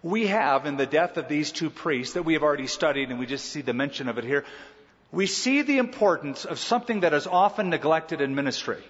[0.02, 3.20] we have in the death of these two priests that we have already studied and
[3.20, 4.46] we just see the mention of it here,
[5.12, 8.84] we see the importance of something that is often neglected in ministry.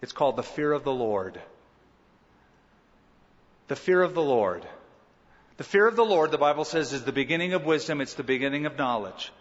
[0.00, 1.40] It's called the fear of the Lord.
[3.68, 4.66] The fear of the Lord.
[5.56, 8.22] The fear of the Lord, the Bible says, is the beginning of wisdom, it's the
[8.22, 9.32] beginning of knowledge.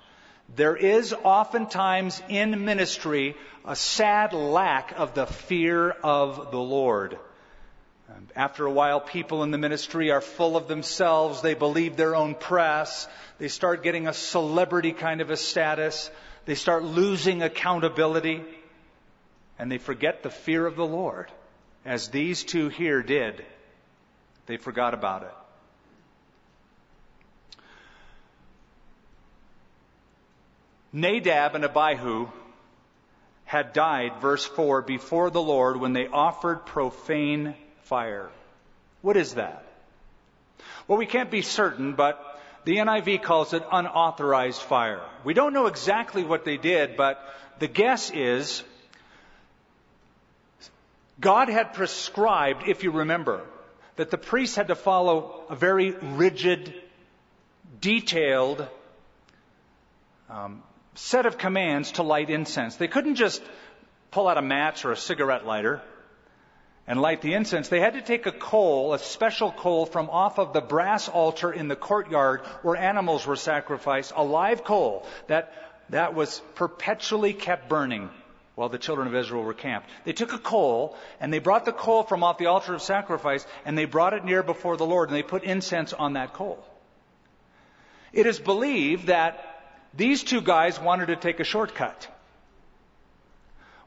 [0.56, 7.18] There is oftentimes in ministry a sad lack of the fear of the Lord.
[8.36, 11.42] After a while, people in the ministry are full of themselves.
[11.42, 13.08] They believe their own press.
[13.40, 16.12] They start getting a celebrity kind of a status.
[16.46, 18.44] They start losing accountability.
[19.58, 21.32] And they forget the fear of the Lord,
[21.86, 23.46] as these two here did.
[24.46, 25.34] They forgot about it.
[30.94, 32.28] Nadab and Abihu
[33.46, 38.30] had died, verse 4, before the Lord when they offered profane fire.
[39.02, 39.66] What is that?
[40.88, 45.02] Well, we can't be certain, but the NIV calls it unauthorized fire.
[45.24, 47.24] We don't know exactly what they did, but
[47.60, 48.64] the guess is
[51.20, 53.42] God had prescribed, if you remember,
[53.96, 56.74] that the priests had to follow a very rigid,
[57.80, 58.68] detailed
[60.30, 60.64] um,
[61.02, 62.76] set of commands to light incense.
[62.76, 63.42] They couldn't just
[64.12, 65.82] pull out a match or a cigarette lighter
[66.86, 67.70] and light the incense.
[67.70, 71.52] They had to take a coal, a special coal from off of the brass altar
[71.52, 75.52] in the courtyard where animals were sacrificed, a live coal that,
[75.90, 78.12] that was perpetually kept burning
[78.54, 79.90] while the children of Israel were camped.
[80.06, 83.44] They took a coal and they brought the coal from off the altar of sacrifice
[83.66, 86.64] and they brought it near before the Lord and they put incense on that coal.
[88.14, 89.51] It is believed that
[89.94, 92.08] these two guys wanted to take a shortcut.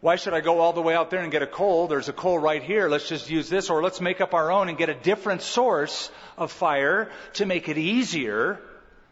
[0.00, 1.86] Why should I go all the way out there and get a coal?
[1.88, 2.90] There's a coal right here.
[2.90, 6.11] Let's just use this, or let's make up our own and get a different source
[6.36, 8.61] of fire to make it easier,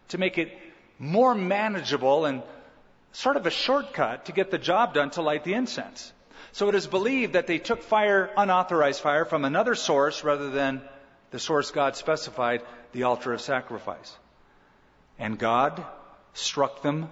[0.08, 0.52] to make it
[0.98, 2.42] more manageable and
[3.12, 6.12] sort of a shortcut to get the job done to light the incense.
[6.52, 10.82] So it is believed that they took fire, unauthorized fire, from another source rather than
[11.30, 12.62] the source God specified,
[12.92, 14.14] the altar of sacrifice.
[15.18, 15.82] And God
[16.34, 17.10] struck them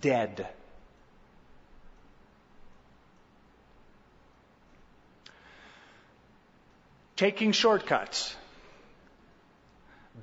[0.00, 0.48] dead.
[7.16, 8.34] Taking shortcuts,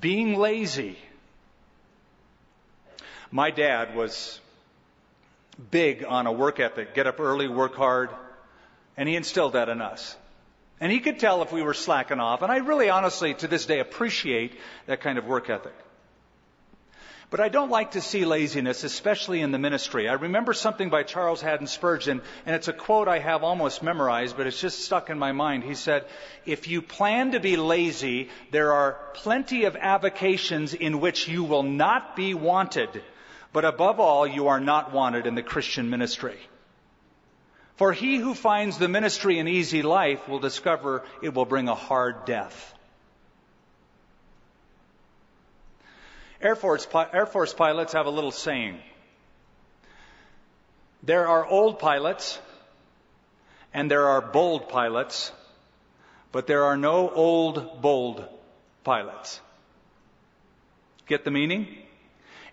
[0.01, 0.97] being lazy.
[3.31, 4.39] My dad was
[5.71, 8.09] big on a work ethic get up early, work hard,
[8.97, 10.15] and he instilled that in us.
[10.81, 12.41] And he could tell if we were slacking off.
[12.41, 15.75] And I really honestly, to this day, appreciate that kind of work ethic.
[17.31, 20.09] But I don't like to see laziness, especially in the ministry.
[20.09, 24.35] I remember something by Charles Haddon Spurgeon, and it's a quote I have almost memorized,
[24.35, 25.63] but it's just stuck in my mind.
[25.63, 26.05] He said,
[26.47, 31.61] If you plan to be lazy, there are plenty of avocations in which you will
[31.61, 33.03] not be wanted.
[33.53, 36.39] But above all, you are not wanted in the Christian ministry.
[37.75, 41.75] For he who finds the ministry an easy life will discover it will bring a
[41.75, 42.73] hard death.
[46.41, 48.79] Air Force, Air Force pilots have a little saying.
[51.03, 52.39] There are old pilots
[53.73, 55.31] and there are bold pilots,
[56.31, 58.25] but there are no old, bold
[58.83, 59.39] pilots.
[61.07, 61.67] Get the meaning?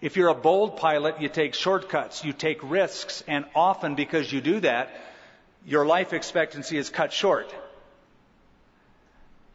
[0.01, 4.41] If you're a bold pilot, you take shortcuts, you take risks, and often because you
[4.41, 4.91] do that,
[5.65, 7.55] your life expectancy is cut short.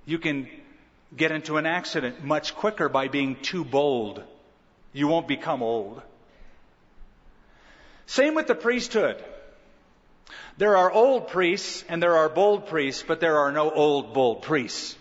[0.05, 0.49] You can
[1.15, 4.23] get into an accident much quicker by being too bold.
[4.93, 6.01] You won't become old.
[8.05, 9.23] Same with the priesthood.
[10.57, 14.41] There are old priests and there are bold priests, but there are no old, bold
[14.41, 14.95] priests.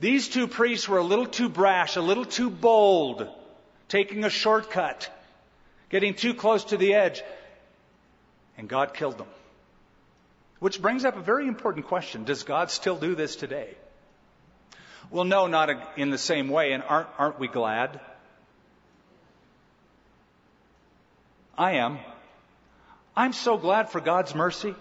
[0.00, 3.28] These two priests were a little too brash, a little too bold,
[3.88, 5.08] taking a shortcut,
[5.90, 7.22] getting too close to the edge,
[8.58, 9.28] and God killed them.
[10.58, 12.24] Which brings up a very important question.
[12.24, 13.76] Does God still do this today?
[15.12, 16.72] Well, no, not in the same way.
[16.72, 18.00] And aren't, aren't we glad?
[21.56, 21.98] I am.
[23.14, 24.74] I'm so glad for God's mercy.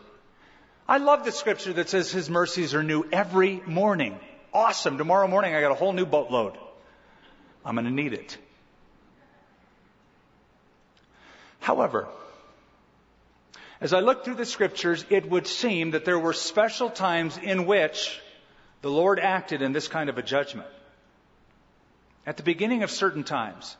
[0.87, 4.17] I love the scripture that says His mercies are new every morning.
[4.53, 4.97] Awesome.
[4.97, 6.57] Tomorrow morning I got a whole new boatload.
[7.65, 8.37] I'm going to need it.
[11.59, 12.07] However,
[13.81, 17.65] as I look through the scriptures, it would seem that there were special times in
[17.65, 18.19] which
[18.81, 20.67] the Lord acted in this kind of a judgment.
[22.25, 23.77] At the beginning of certain times.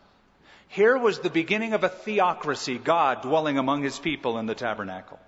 [0.67, 5.19] Here was the beginning of a theocracy, God dwelling among his people in the tabernacle.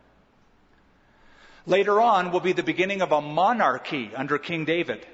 [1.66, 5.06] Later on will be the beginning of a monarchy under King David.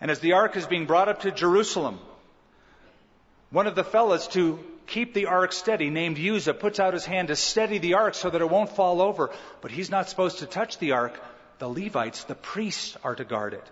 [0.00, 1.98] And as the ark is being brought up to Jerusalem,
[3.50, 7.28] one of the fellows to keep the ark steady, named Uzzah, puts out his hand
[7.28, 9.30] to steady the ark so that it won't fall over.
[9.60, 11.20] But he's not supposed to touch the ark
[11.58, 13.66] the Levites, the priests, are to guard it.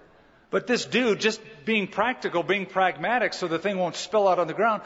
[0.50, 4.46] But this dude, just being practical, being pragmatic so the thing won't spill out on
[4.46, 4.82] the ground,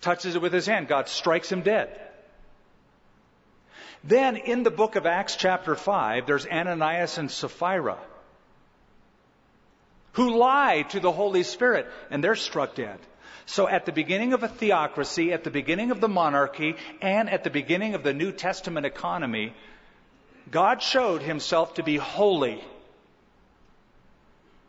[0.00, 0.88] touches it with his hand.
[0.88, 2.00] God strikes him dead.
[4.04, 7.98] Then in the book of Acts, chapter 5, there's Ananias and Sapphira
[10.16, 12.98] who lie to the Holy Spirit, and they're struck dead.
[13.44, 17.44] So at the beginning of a theocracy, at the beginning of the monarchy, and at
[17.44, 19.52] the beginning of the New Testament economy,
[20.50, 22.62] God showed himself to be holy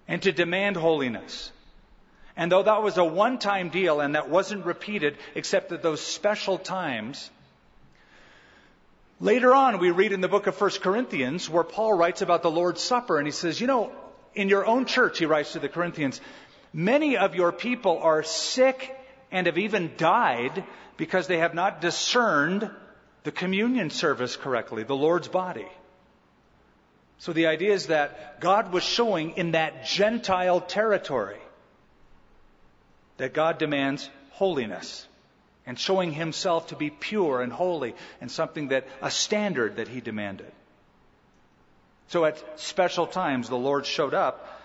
[0.08, 1.52] and to demand holiness.
[2.36, 6.02] And though that was a one time deal and that wasn't repeated except at those
[6.02, 7.30] special times,
[9.20, 12.52] later on we read in the book of 1 Corinthians where Paul writes about the
[12.52, 13.92] Lord's Supper and he says, you know,
[14.36, 16.22] in your own church, he writes to the Corinthians,
[16.74, 18.96] many of your people are sick
[19.32, 20.64] and have even died
[20.96, 22.70] because they have not discerned
[23.28, 25.68] the communion service correctly, the Lord's body.
[27.18, 31.42] So the idea is that God was showing in that Gentile territory
[33.18, 35.06] that God demands holiness
[35.66, 40.00] and showing himself to be pure and holy and something that, a standard that he
[40.00, 40.54] demanded.
[42.08, 44.62] So at special times, the Lord showed up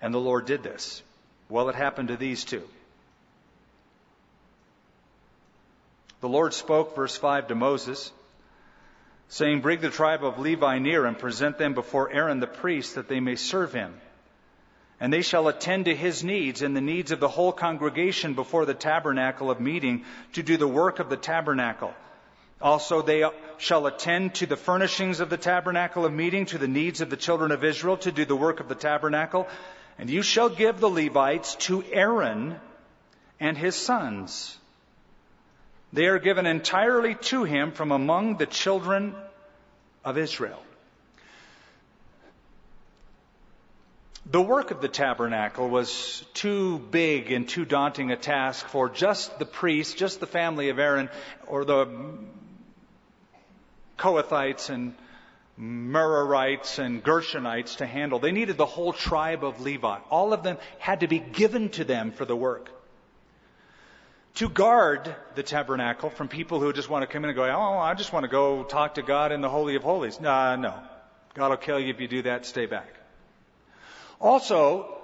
[0.00, 1.02] and the Lord did this.
[1.50, 2.66] Well, it happened to these two.
[6.20, 8.12] The Lord spoke, verse 5, to Moses,
[9.28, 13.08] saying, Bring the tribe of Levi near and present them before Aaron the priest, that
[13.08, 13.94] they may serve him.
[14.98, 18.64] And they shall attend to his needs and the needs of the whole congregation before
[18.64, 21.92] the tabernacle of meeting to do the work of the tabernacle.
[22.62, 23.22] Also, they
[23.58, 27.16] shall attend to the furnishings of the tabernacle of meeting, to the needs of the
[27.18, 29.46] children of Israel, to do the work of the tabernacle.
[29.98, 32.58] And you shall give the Levites to Aaron
[33.38, 34.56] and his sons.
[35.96, 39.14] They are given entirely to him from among the children
[40.04, 40.62] of Israel.
[44.26, 49.38] The work of the tabernacle was too big and too daunting a task for just
[49.38, 51.08] the priests, just the family of Aaron,
[51.46, 51.88] or the
[53.96, 54.94] Kohathites and
[55.58, 58.18] Merarites and Gershonites to handle.
[58.18, 59.96] They needed the whole tribe of Levi.
[60.10, 62.75] All of them had to be given to them for the work
[64.36, 67.78] to guard the tabernacle from people who just want to come in and go, oh,
[67.78, 70.20] I just want to go talk to God in the Holy of Holies.
[70.20, 70.74] No, no.
[71.34, 72.44] God will kill you if you do that.
[72.44, 72.88] Stay back.
[74.20, 74.94] Also,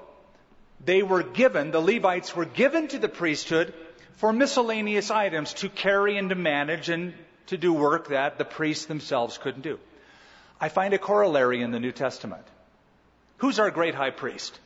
[0.85, 3.73] they were given, the Levites were given to the priesthood
[4.17, 7.15] for miscellaneous items to carry and to manage and
[7.47, 9.79] to do work that the priests themselves couldn't do.
[10.61, 12.45] I find a corollary in the New Testament.
[13.39, 14.59] Who's our great high priest?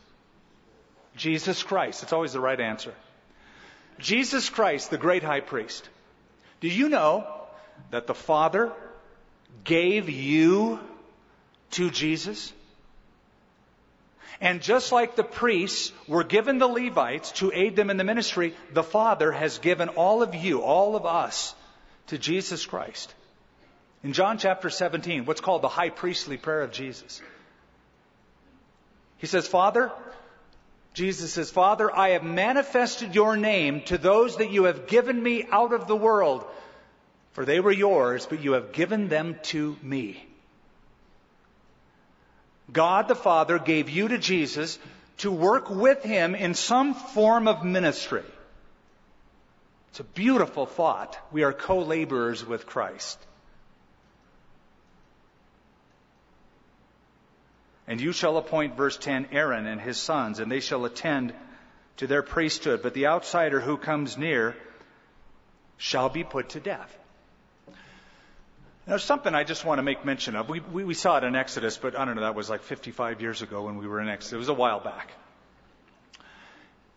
[1.16, 2.02] Jesus Christ.
[2.02, 2.92] It's always the right answer.
[3.98, 5.88] Jesus Christ, the great high priest.
[6.60, 7.26] Do you know
[7.90, 8.72] that the Father
[9.64, 10.80] gave you
[11.72, 12.52] to Jesus?
[14.40, 18.54] And just like the priests were given the Levites to aid them in the ministry,
[18.72, 21.54] the Father has given all of you, all of us,
[22.08, 23.14] to Jesus Christ.
[24.04, 27.22] In John chapter 17, what's called the high priestly prayer of Jesus.
[29.18, 29.90] He says, Father,
[30.96, 35.46] Jesus says, Father, I have manifested your name to those that you have given me
[35.52, 36.42] out of the world,
[37.32, 40.26] for they were yours, but you have given them to me.
[42.72, 44.78] God the Father gave you to Jesus
[45.18, 48.24] to work with him in some form of ministry.
[49.90, 51.18] It's a beautiful thought.
[51.30, 53.18] We are co laborers with Christ.
[57.88, 61.32] And you shall appoint, verse 10, Aaron and his sons, and they shall attend
[61.98, 62.82] to their priesthood.
[62.82, 64.56] But the outsider who comes near
[65.76, 66.96] shall be put to death.
[68.86, 70.48] There's something I just want to make mention of.
[70.48, 73.20] We, we, we, saw it in Exodus, but I don't know, that was like 55
[73.20, 74.34] years ago when we were in Exodus.
[74.34, 75.10] It was a while back.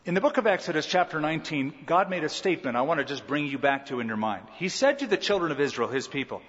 [0.05, 3.27] In the book of Exodus, chapter 19, God made a statement I want to just
[3.27, 4.45] bring you back to in your mind.
[4.57, 6.41] He said to the children of Israel, his people,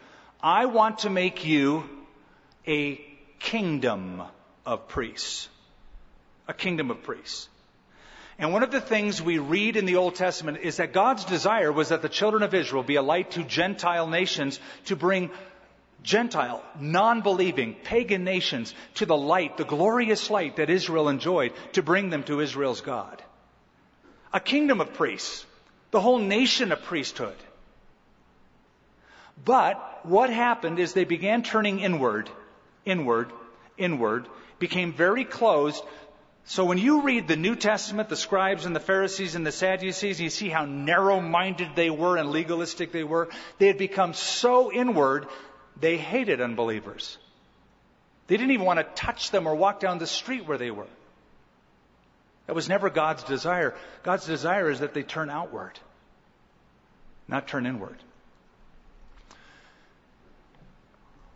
[0.42, 1.88] I want to make you
[2.66, 3.04] a
[3.40, 4.22] kingdom
[4.64, 5.48] of priests.
[6.46, 7.48] A kingdom of priests.
[8.38, 11.70] And one of the things we read in the Old Testament is that God's desire
[11.70, 15.30] was that the children of Israel be a light to Gentile nations to bring
[16.02, 22.08] Gentile, non-believing, pagan nations to the light, the glorious light that Israel enjoyed to bring
[22.08, 23.22] them to Israel's God.
[24.32, 25.44] A kingdom of priests.
[25.90, 27.36] The whole nation of priesthood.
[29.44, 32.30] But what happened is they began turning inward,
[32.84, 33.32] inward,
[33.76, 34.26] inward,
[34.58, 35.82] became very closed
[36.44, 40.20] so when you read the New Testament, the scribes and the Pharisees and the Sadducees,
[40.20, 43.28] you see how narrow minded they were and legalistic they were.
[43.58, 45.26] They had become so inward,
[45.78, 47.18] they hated unbelievers.
[48.26, 50.88] They didn't even want to touch them or walk down the street where they were.
[52.46, 53.76] That was never God's desire.
[54.02, 55.78] God's desire is that they turn outward,
[57.28, 57.98] not turn inward.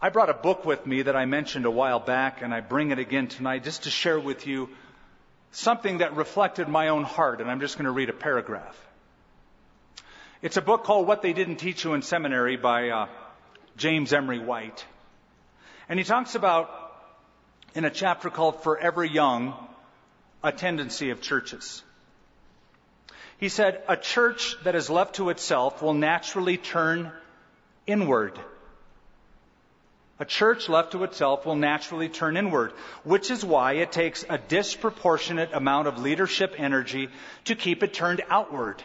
[0.05, 2.91] I brought a book with me that I mentioned a while back, and I bring
[2.91, 4.69] it again tonight just to share with you
[5.53, 8.79] something that reflected my own heart, and I'm just going to read a paragraph.
[10.43, 13.07] It's a book called What They Didn't Teach You in Seminary by uh,
[13.79, 14.85] James Emery White.
[15.89, 16.69] And he talks about,
[17.75, 19.55] in a chapter called Forever Young,
[20.43, 21.83] a tendency of churches.
[23.39, 27.11] He said, a church that is left to itself will naturally turn
[27.87, 28.39] inward
[30.19, 34.39] a church left to itself will naturally turn inward, which is why it takes a
[34.39, 37.09] disproportionate amount of leadership energy
[37.45, 38.83] to keep it turned outward.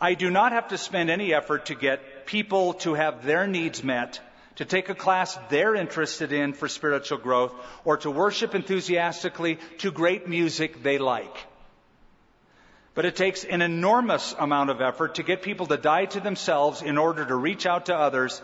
[0.00, 3.84] I do not have to spend any effort to get people to have their needs
[3.84, 4.20] met,
[4.56, 9.90] to take a class they're interested in for spiritual growth, or to worship enthusiastically to
[9.90, 11.36] great music they like.
[12.94, 16.80] But it takes an enormous amount of effort to get people to die to themselves
[16.80, 18.40] in order to reach out to others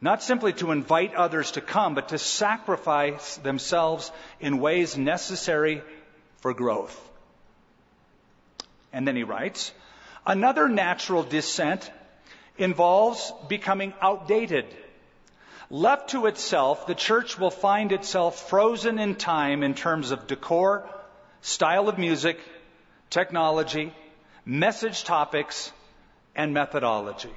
[0.00, 5.82] not simply to invite others to come, but to sacrifice themselves in ways necessary
[6.38, 6.96] for growth.
[8.92, 9.72] And then he writes,
[10.26, 11.90] another natural descent
[12.56, 14.66] involves becoming outdated.
[15.70, 20.88] Left to itself, the church will find itself frozen in time in terms of decor,
[21.42, 22.38] style of music,
[23.10, 23.92] technology,
[24.46, 25.72] message topics,
[26.34, 27.34] and methodology.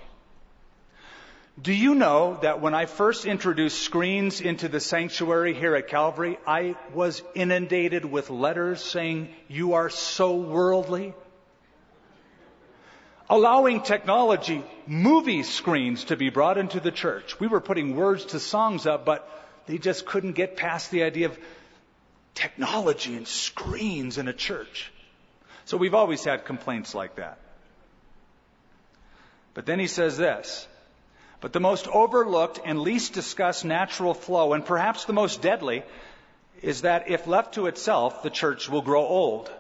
[1.59, 6.39] Do you know that when I first introduced screens into the sanctuary here at Calvary,
[6.47, 11.13] I was inundated with letters saying, You are so worldly?
[13.29, 17.39] Allowing technology, movie screens to be brought into the church.
[17.39, 19.27] We were putting words to songs up, but
[19.67, 21.39] they just couldn't get past the idea of
[22.33, 24.91] technology and screens in a church.
[25.65, 27.39] So we've always had complaints like that.
[29.53, 30.67] But then he says this
[31.41, 35.83] but the most overlooked and least discussed natural flow, and perhaps the most deadly,
[36.61, 39.51] is that if left to itself, the church will grow old.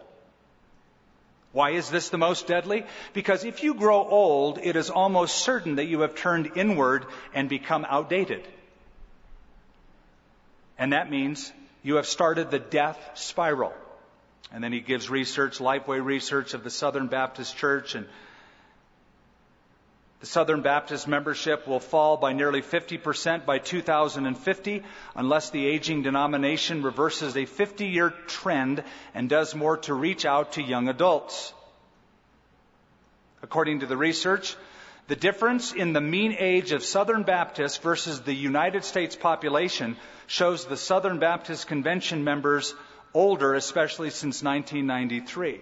[1.53, 2.85] Why is this the most deadly?
[3.13, 7.49] Because if you grow old, it is almost certain that you have turned inward and
[7.49, 8.47] become outdated.
[10.77, 11.51] And that means
[11.83, 13.73] you have started the death spiral.
[14.53, 18.07] And then he gives research, Lifeway research of the Southern Baptist Church, and
[20.21, 24.83] the Southern Baptist membership will fall by nearly 50% by 2050
[25.15, 28.83] unless the aging denomination reverses a 50 year trend
[29.15, 31.53] and does more to reach out to young adults.
[33.41, 34.55] According to the research,
[35.07, 39.97] the difference in the mean age of Southern Baptists versus the United States population
[40.27, 42.75] shows the Southern Baptist Convention members
[43.15, 45.61] older, especially since 1993.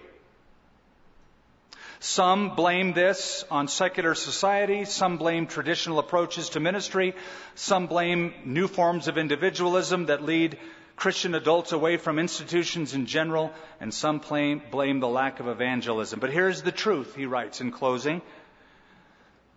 [2.02, 4.86] Some blame this on secular society.
[4.86, 7.14] Some blame traditional approaches to ministry.
[7.54, 10.58] Some blame new forms of individualism that lead
[10.96, 13.52] Christian adults away from institutions in general.
[13.80, 16.20] And some blame, blame the lack of evangelism.
[16.20, 18.22] But here's the truth, he writes in closing.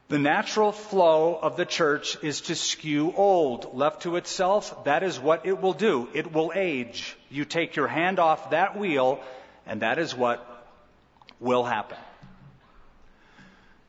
[0.09, 3.73] The natural flow of the church is to skew old.
[3.73, 6.09] Left to itself, that is what it will do.
[6.13, 7.15] It will age.
[7.29, 9.21] You take your hand off that wheel,
[9.65, 10.45] and that is what
[11.39, 11.97] will happen.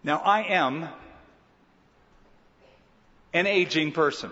[0.04, 0.86] Now, I am
[3.32, 4.30] an aging person.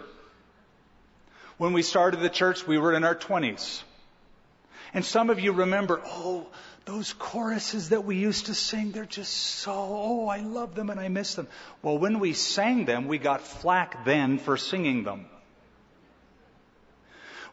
[1.57, 3.83] When we started the church, we were in our 20s.
[4.93, 6.47] And some of you remember, oh,
[6.85, 11.01] those choruses that we used to sing, they're just so, oh, I love them and
[11.01, 11.49] I miss them.
[11.81, 15.25] Well, when we sang them, we got flack then for singing them.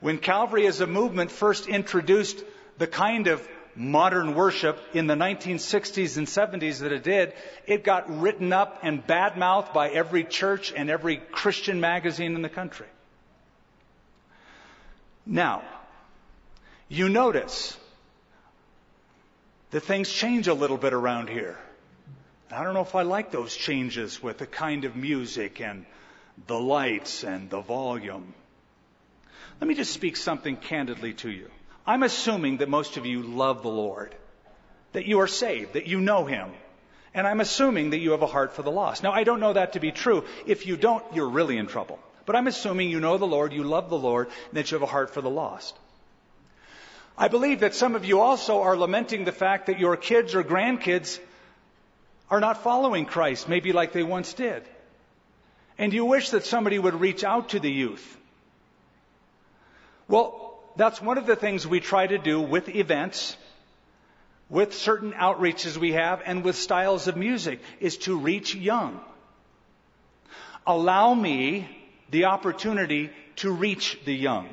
[0.01, 2.43] When Calvary as a movement first introduced
[2.78, 3.47] the kind of
[3.80, 7.34] modern worship in the 1960s and 70s that it did,
[7.65, 12.49] it got written up and badmouthed by every church and every Christian magazine in the
[12.49, 12.88] country.
[15.25, 15.63] Now,
[16.89, 17.77] you notice
[19.71, 21.57] that things change a little bit around here.
[22.51, 25.86] I don't know if I like those changes with the kind of music and
[26.47, 28.34] the lights and the volume.
[29.61, 31.49] Let me just speak something candidly to you.
[31.90, 34.14] I'm assuming that most of you love the Lord,
[34.92, 36.52] that you are saved, that you know Him.
[37.16, 39.02] And I'm assuming that you have a heart for the lost.
[39.02, 40.24] Now, I don't know that to be true.
[40.46, 41.98] If you don't, you're really in trouble.
[42.28, 44.84] But I'm assuming you know the Lord, you love the Lord, and that you have
[44.84, 45.76] a heart for the lost.
[47.18, 50.44] I believe that some of you also are lamenting the fact that your kids or
[50.44, 51.20] grandkids
[52.30, 54.62] are not following Christ, maybe like they once did.
[55.80, 58.16] And you wish that somebody would reach out to the youth.
[60.08, 60.49] Well,
[60.80, 63.36] that's one of the things we try to do with events,
[64.49, 68.99] with certain outreaches we have, and with styles of music, is to reach young.
[70.65, 71.67] Allow me
[72.11, 74.47] the opportunity to reach the young.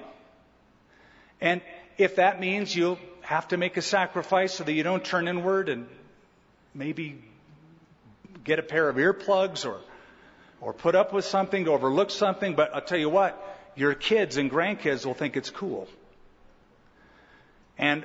[1.41, 1.61] And
[1.99, 5.69] if that means you'll have to make a sacrifice so that you don't turn inward
[5.69, 5.87] and
[6.75, 7.23] maybe
[8.45, 9.81] get a pair of earplugs or,
[10.61, 13.41] or put up with something overlook something, but I'll tell you what,
[13.77, 15.89] your kids and grandkids will think it's cool.
[17.79, 18.05] And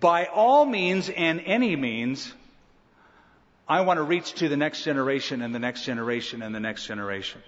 [0.00, 2.32] by all means and any means,
[3.68, 6.86] I want to reach to the next generation and the next generation and the next
[6.86, 7.40] generation.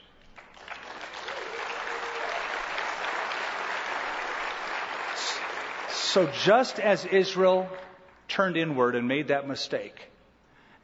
[5.91, 7.69] So just as Israel
[8.29, 10.01] turned inward and made that mistake,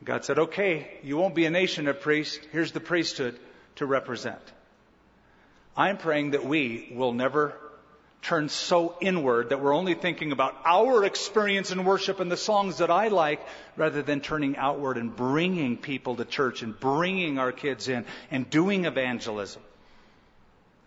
[0.04, 2.38] God said, okay, you won't be a nation of priests.
[2.52, 3.38] Here's the priesthood
[3.76, 4.42] to represent.
[5.74, 7.54] I'm praying that we will never
[8.22, 12.78] turn so inward that we're only thinking about our experience in worship and the songs
[12.78, 13.44] that I like
[13.76, 18.48] rather than turning outward and bringing people to church and bringing our kids in and
[18.48, 19.60] doing evangelism.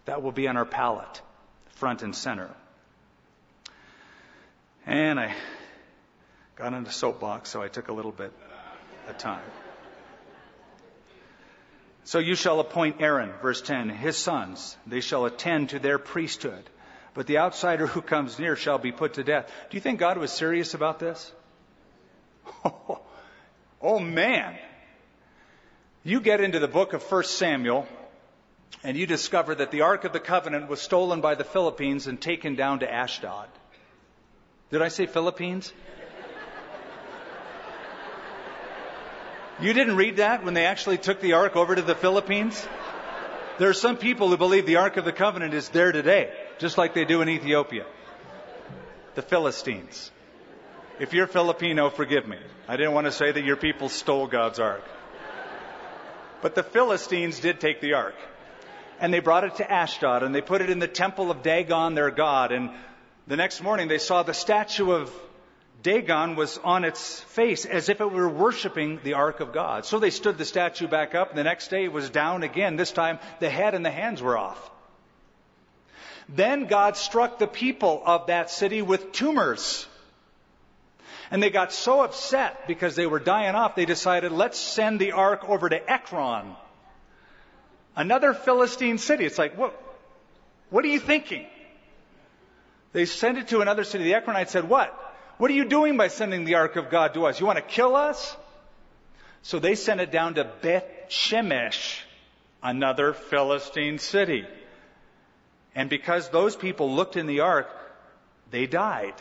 [0.06, 1.22] That will be on our palette,
[1.76, 2.50] front and center.
[4.86, 5.36] And I
[6.56, 8.32] got on the soapbox, so I took a little bit
[9.10, 9.44] of time.
[12.06, 14.78] So you shall appoint Aaron, verse 10, his sons.
[14.88, 16.64] They shall attend to their priesthood
[17.16, 19.52] but the outsider who comes near shall be put to death.
[19.70, 21.32] Do you think God was serious about this?
[23.82, 24.58] Oh, man.
[26.04, 27.86] You get into the book of 1 Samuel
[28.84, 32.20] and you discover that the Ark of the Covenant was stolen by the Philippines and
[32.20, 33.48] taken down to Ashdod.
[34.72, 35.72] Did I say Philippines?
[39.62, 42.68] You didn't read that when they actually took the Ark over to the Philippines?
[43.60, 46.78] There are some people who believe the Ark of the Covenant is there today just
[46.78, 47.86] like they do in Ethiopia.
[49.16, 50.12] The Philistines.
[51.00, 52.38] If you're Filipino, forgive me.
[52.68, 54.84] I didn't want to say that your people stole God's ark.
[56.42, 58.16] But the Philistines did take the ark.
[59.00, 61.96] And they brought it to Ashdod and they put it in the temple of Dagon,
[61.96, 62.52] their god.
[62.54, 62.70] And
[63.28, 65.12] the next morning they saw the statue of
[65.84, 69.86] Dagon was on its face as if it were worshiping the ark of God.
[69.86, 72.78] So they stood the statue back up and the next day it was down again.
[72.78, 74.72] This time the head and the hands were off.
[76.28, 79.88] Then God struck the people of that city with tumors.
[81.32, 85.14] And they got so upset because they were dying off, they decided, let's send the
[85.14, 86.56] ark over to Ekron,
[87.96, 89.26] another Philistine city.
[89.26, 89.80] It's like, what,
[90.70, 91.46] what are you thinking?
[92.94, 94.06] They sent it to another city.
[94.06, 94.94] The Ekronites said, what?
[95.38, 97.40] What are you doing by sending the ark of God to us?
[97.40, 98.36] You want to kill us?
[99.42, 102.00] So they sent it down to Beth Shemesh,
[102.64, 104.46] another Philistine city.
[105.76, 107.70] And because those people looked in the ark,
[108.50, 109.14] they died.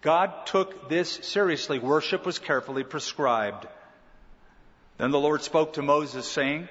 [0.00, 1.78] God took this seriously.
[1.78, 3.68] Worship was carefully prescribed.
[4.98, 6.68] Then the Lord spoke to Moses, saying,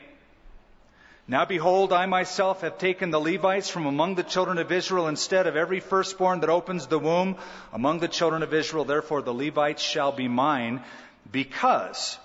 [1.30, 5.47] Now behold, I myself have taken the Levites from among the children of Israel instead
[5.47, 7.38] of every firstborn that opens the womb
[7.72, 8.84] among the children of Israel.
[8.84, 10.84] Therefore the Levites shall be mine,
[11.32, 12.18] because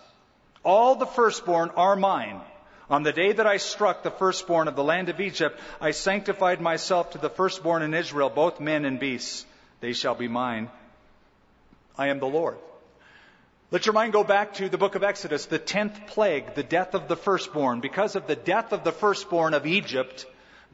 [0.64, 2.40] all the firstborn are mine.
[2.88, 6.60] On the day that I struck the firstborn of the land of Egypt, I sanctified
[6.60, 9.44] myself to the firstborn in Israel, both men and beasts.
[9.80, 10.70] They shall be mine.
[11.98, 12.58] I am the Lord.
[13.72, 16.94] Let your mind go back to the book of Exodus, the tenth plague, the death
[16.94, 17.80] of the firstborn.
[17.80, 20.24] Because of the death of the firstborn of Egypt,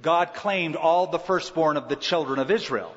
[0.03, 2.95] God claimed all the firstborn of the children of Israel.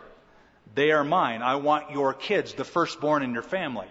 [0.73, 1.41] They are mine.
[1.41, 3.87] I want your kids, the firstborn in your family.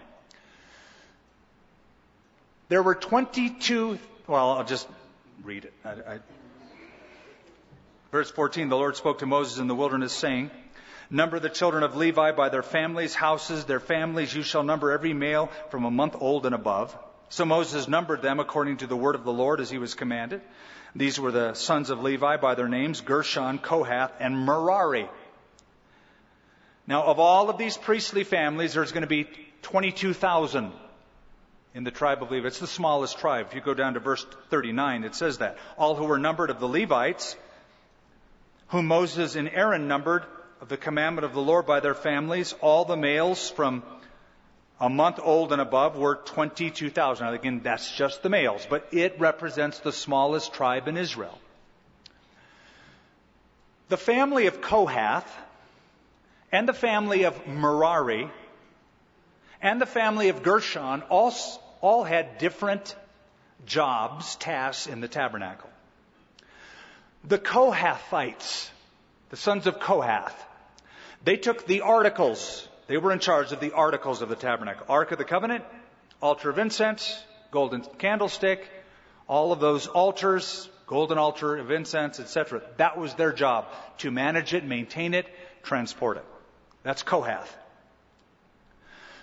[2.69, 3.97] There were 22,
[4.27, 4.87] well, I'll just
[5.43, 5.73] read it.
[5.83, 6.19] I, I,
[8.11, 10.51] verse 14, the Lord spoke to Moses in the wilderness saying,
[11.09, 14.33] Number the children of Levi by their families, houses, their families.
[14.33, 16.97] You shall number every male from a month old and above.
[17.29, 20.41] So Moses numbered them according to the word of the Lord as he was commanded.
[20.95, 25.09] These were the sons of Levi by their names, Gershon, Kohath, and Merari.
[26.87, 29.27] Now, of all of these priestly families, there's going to be
[29.63, 30.71] 22,000
[31.75, 32.47] in the tribe of Levi.
[32.47, 33.47] It's the smallest tribe.
[33.49, 35.57] If you go down to verse 39, it says that.
[35.77, 37.35] All who were numbered of the Levites,
[38.69, 40.23] whom Moses and Aaron numbered,
[40.61, 43.83] of the commandment of the Lord by their families, all the males from
[44.79, 47.25] a month old and above were 22,000.
[47.25, 51.37] Now, again, that's just the males, but it represents the smallest tribe in Israel.
[53.89, 55.29] The family of Kohath
[56.53, 58.29] and the family of Merari
[59.61, 61.33] and the family of Gershon all,
[61.85, 62.95] all had different
[63.65, 65.69] jobs, tasks in the tabernacle.
[67.23, 68.69] The Kohathites
[69.29, 70.35] the sons of Kohath,
[71.23, 72.67] they took the articles.
[72.87, 74.85] They were in charge of the articles of the tabernacle.
[74.87, 75.65] Ark of the Covenant,
[76.21, 77.21] altar of incense,
[77.51, 78.69] golden candlestick,
[79.27, 82.61] all of those altars, golden altar of incense, etc.
[82.77, 83.65] That was their job
[83.99, 85.25] to manage it, maintain it,
[85.63, 86.25] transport it.
[86.83, 87.51] That's Kohath.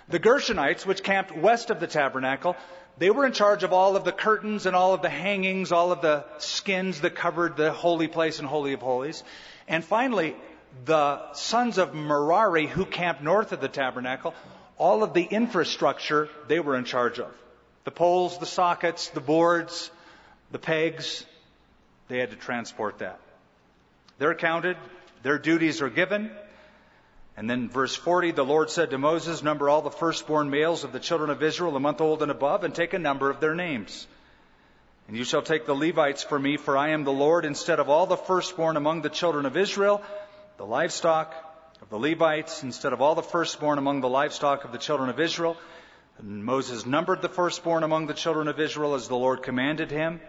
[0.09, 2.55] The Gershonites, which camped west of the tabernacle,
[2.97, 5.91] they were in charge of all of the curtains and all of the hangings, all
[5.91, 9.23] of the skins that covered the holy place and holy of holies.
[9.67, 10.35] And finally,
[10.85, 14.33] the sons of Merari who camped north of the tabernacle,
[14.77, 17.31] all of the infrastructure they were in charge of.
[17.83, 19.89] The poles, the sockets, the boards,
[20.51, 21.25] the pegs,
[22.07, 23.19] they had to transport that.
[24.19, 24.77] They're counted,
[25.23, 26.31] their duties are given.
[27.35, 30.91] And then verse 40, the Lord said to Moses, Number all the firstborn males of
[30.91, 33.55] the children of Israel, a month old and above, and take a number of their
[33.55, 34.05] names.
[35.07, 37.89] And you shall take the Levites for me, for I am the Lord, instead of
[37.89, 40.01] all the firstborn among the children of Israel,
[40.57, 41.33] the livestock
[41.81, 45.19] of the Levites, instead of all the firstborn among the livestock of the children of
[45.19, 45.57] Israel.
[46.19, 50.21] And Moses numbered the firstborn among the children of Israel as the Lord commanded him.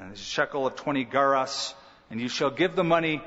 [0.00, 1.74] Uh, a shekel of 20 gerahs,
[2.10, 3.20] and you shall give the money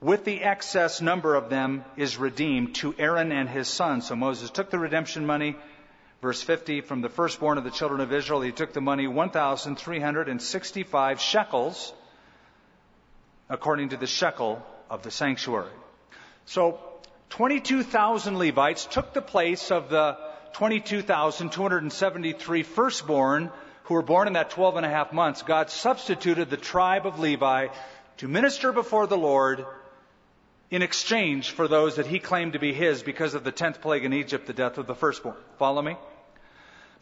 [0.00, 4.08] with the excess number of them is redeemed to Aaron and his sons.
[4.08, 5.56] So Moses took the redemption money,
[6.20, 11.20] Verse 50, from the firstborn of the children of Israel, he took the money 1,365
[11.20, 11.92] shekels,
[13.48, 15.72] according to the shekel of the sanctuary.
[16.46, 16.78] So,
[17.30, 20.16] 22,000 Levites took the place of the
[20.52, 23.50] 22,273 firstborn
[23.84, 25.42] who were born in that 12 and a half months.
[25.42, 27.68] God substituted the tribe of Levi
[28.18, 29.66] to minister before the Lord
[30.70, 34.04] in exchange for those that he claimed to be his because of the 10th plague
[34.04, 35.36] in Egypt, the death of the firstborn.
[35.58, 35.96] Follow me?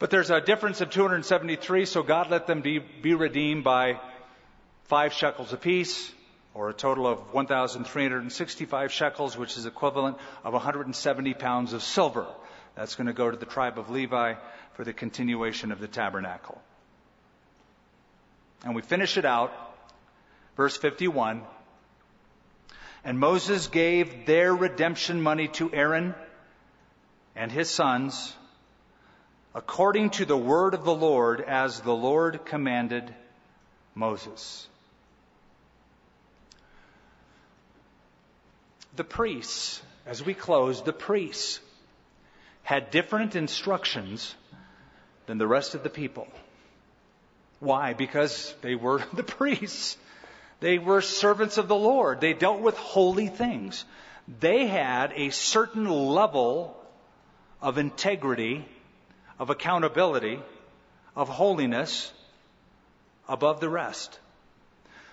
[0.01, 4.01] But there's a difference of 273, so God let them be, be redeemed by
[4.85, 6.11] five shekels apiece,
[6.55, 12.27] or a total of 1,365 shekels, which is equivalent of 170 pounds of silver.
[12.75, 14.35] That's going to go to the tribe of Levi
[14.73, 16.61] for the continuation of the tabernacle.
[18.65, 19.53] And we finish it out,
[20.57, 21.43] verse 51.
[23.05, 26.15] And Moses gave their redemption money to Aaron
[27.35, 28.37] and his sons
[29.55, 33.13] according to the word of the Lord as the Lord commanded
[33.95, 34.69] Moses.
[38.97, 41.61] The priests, as we close, the priests
[42.63, 44.35] had different instructions
[45.27, 46.29] than the rest of the people.
[47.61, 47.93] Why?
[47.93, 49.97] Because they were the priests.
[50.61, 52.21] They were servants of the Lord.
[52.21, 53.85] They dealt with holy things.
[54.41, 56.77] They had a certain level
[57.63, 58.67] of integrity,
[59.39, 60.41] of accountability,
[61.17, 62.13] of holiness
[63.29, 64.19] above the rest.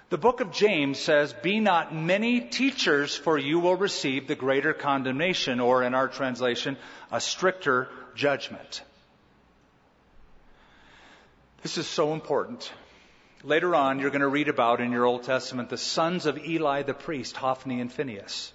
[0.10, 4.74] The book of James says, Be not many teachers, for you will receive the greater
[4.74, 6.78] condemnation, or in our translation,
[7.12, 8.82] a stricter judgment.
[11.64, 12.72] This is so important.
[13.44, 16.84] Later on, you're going to read about in your Old Testament the sons of Eli
[16.84, 18.54] the priest, Hophni and Phinehas.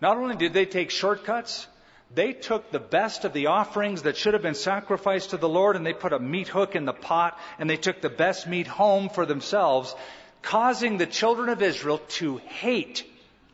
[0.00, 1.66] Not only did they take shortcuts,
[2.12, 5.76] they took the best of the offerings that should have been sacrificed to the Lord
[5.76, 8.66] and they put a meat hook in the pot and they took the best meat
[8.66, 9.94] home for themselves,
[10.42, 13.04] causing the children of Israel to hate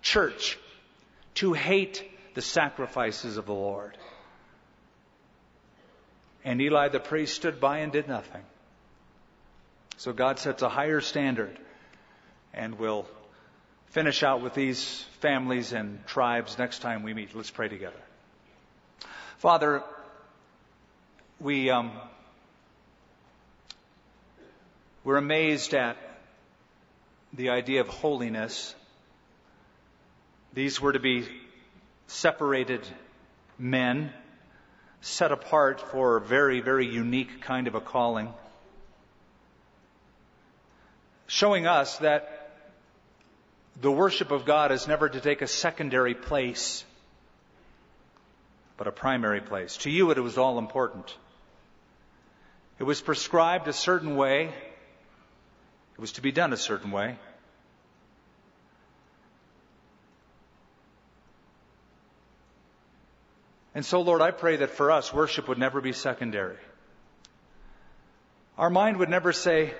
[0.03, 0.59] church,
[1.35, 3.97] to hate the sacrifices of the Lord.
[6.47, 8.43] And Eli the priest stood by and did nothing.
[9.97, 11.59] So God sets a higher standard
[12.55, 13.05] and we'll
[13.87, 17.35] finish out with these families and tribes next time we meet.
[17.35, 17.97] Let's pray together.
[19.39, 19.83] Father,
[21.41, 21.91] we, um,
[25.03, 25.97] we're amazed at
[27.33, 28.73] the idea of holiness.
[30.55, 31.27] These were to be
[32.07, 32.87] separated
[33.59, 34.13] men,
[35.01, 38.33] set apart for a very, very unique kind of a calling.
[41.27, 42.51] Showing us that
[43.81, 46.85] the worship of God is never to take a secondary place
[48.77, 49.79] but a primary place.
[49.79, 51.15] To you, it was all important.
[52.79, 54.53] It was prescribed a certain way.
[55.95, 57.17] It was to be done a certain way.
[63.77, 66.57] And so, Lord, I pray that for us, worship would never be secondary.
[68.59, 69.75] Our mind would never say,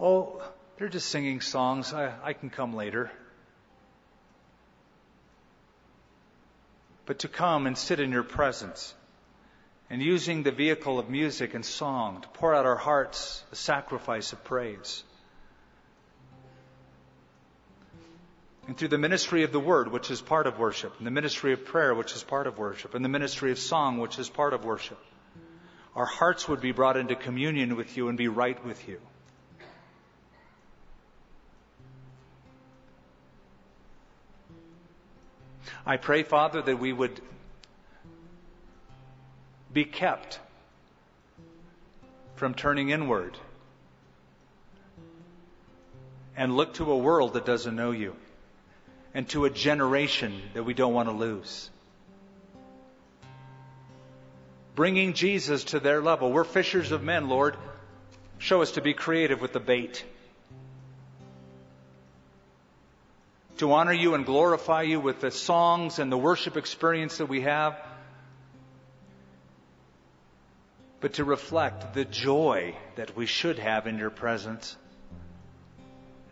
[0.00, 0.40] oh,
[0.78, 1.92] they're just singing songs.
[1.92, 3.10] I, I can come later.
[7.06, 8.94] but to come and sit in your presence
[9.90, 14.32] and using the vehicle of music and song to pour out our hearts a sacrifice
[14.32, 15.04] of praise.
[18.66, 21.52] And through the ministry of the word, which is part of worship, and the ministry
[21.52, 24.54] of prayer, which is part of worship, and the ministry of song, which is part
[24.54, 24.98] of worship,
[25.94, 29.00] our hearts would be brought into communion with you and be right with you.
[35.86, 37.20] I pray, Father, that we would
[39.70, 40.40] be kept
[42.36, 43.36] from turning inward
[46.36, 48.16] and look to a world that doesn't know you
[49.14, 51.70] and to a generation that we don't want to lose.
[54.74, 56.32] Bringing Jesus to their level.
[56.32, 57.56] We're fishers of men, Lord.
[58.38, 60.04] Show us to be creative with the bait.
[63.58, 67.42] to honor you and glorify you with the songs and the worship experience that we
[67.42, 67.80] have,
[71.00, 74.76] but to reflect the joy that we should have in your presence,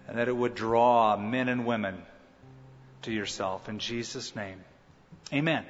[0.09, 2.03] and that it would draw men and women
[3.03, 3.69] to yourself.
[3.69, 4.61] In Jesus' name,
[5.33, 5.65] amen.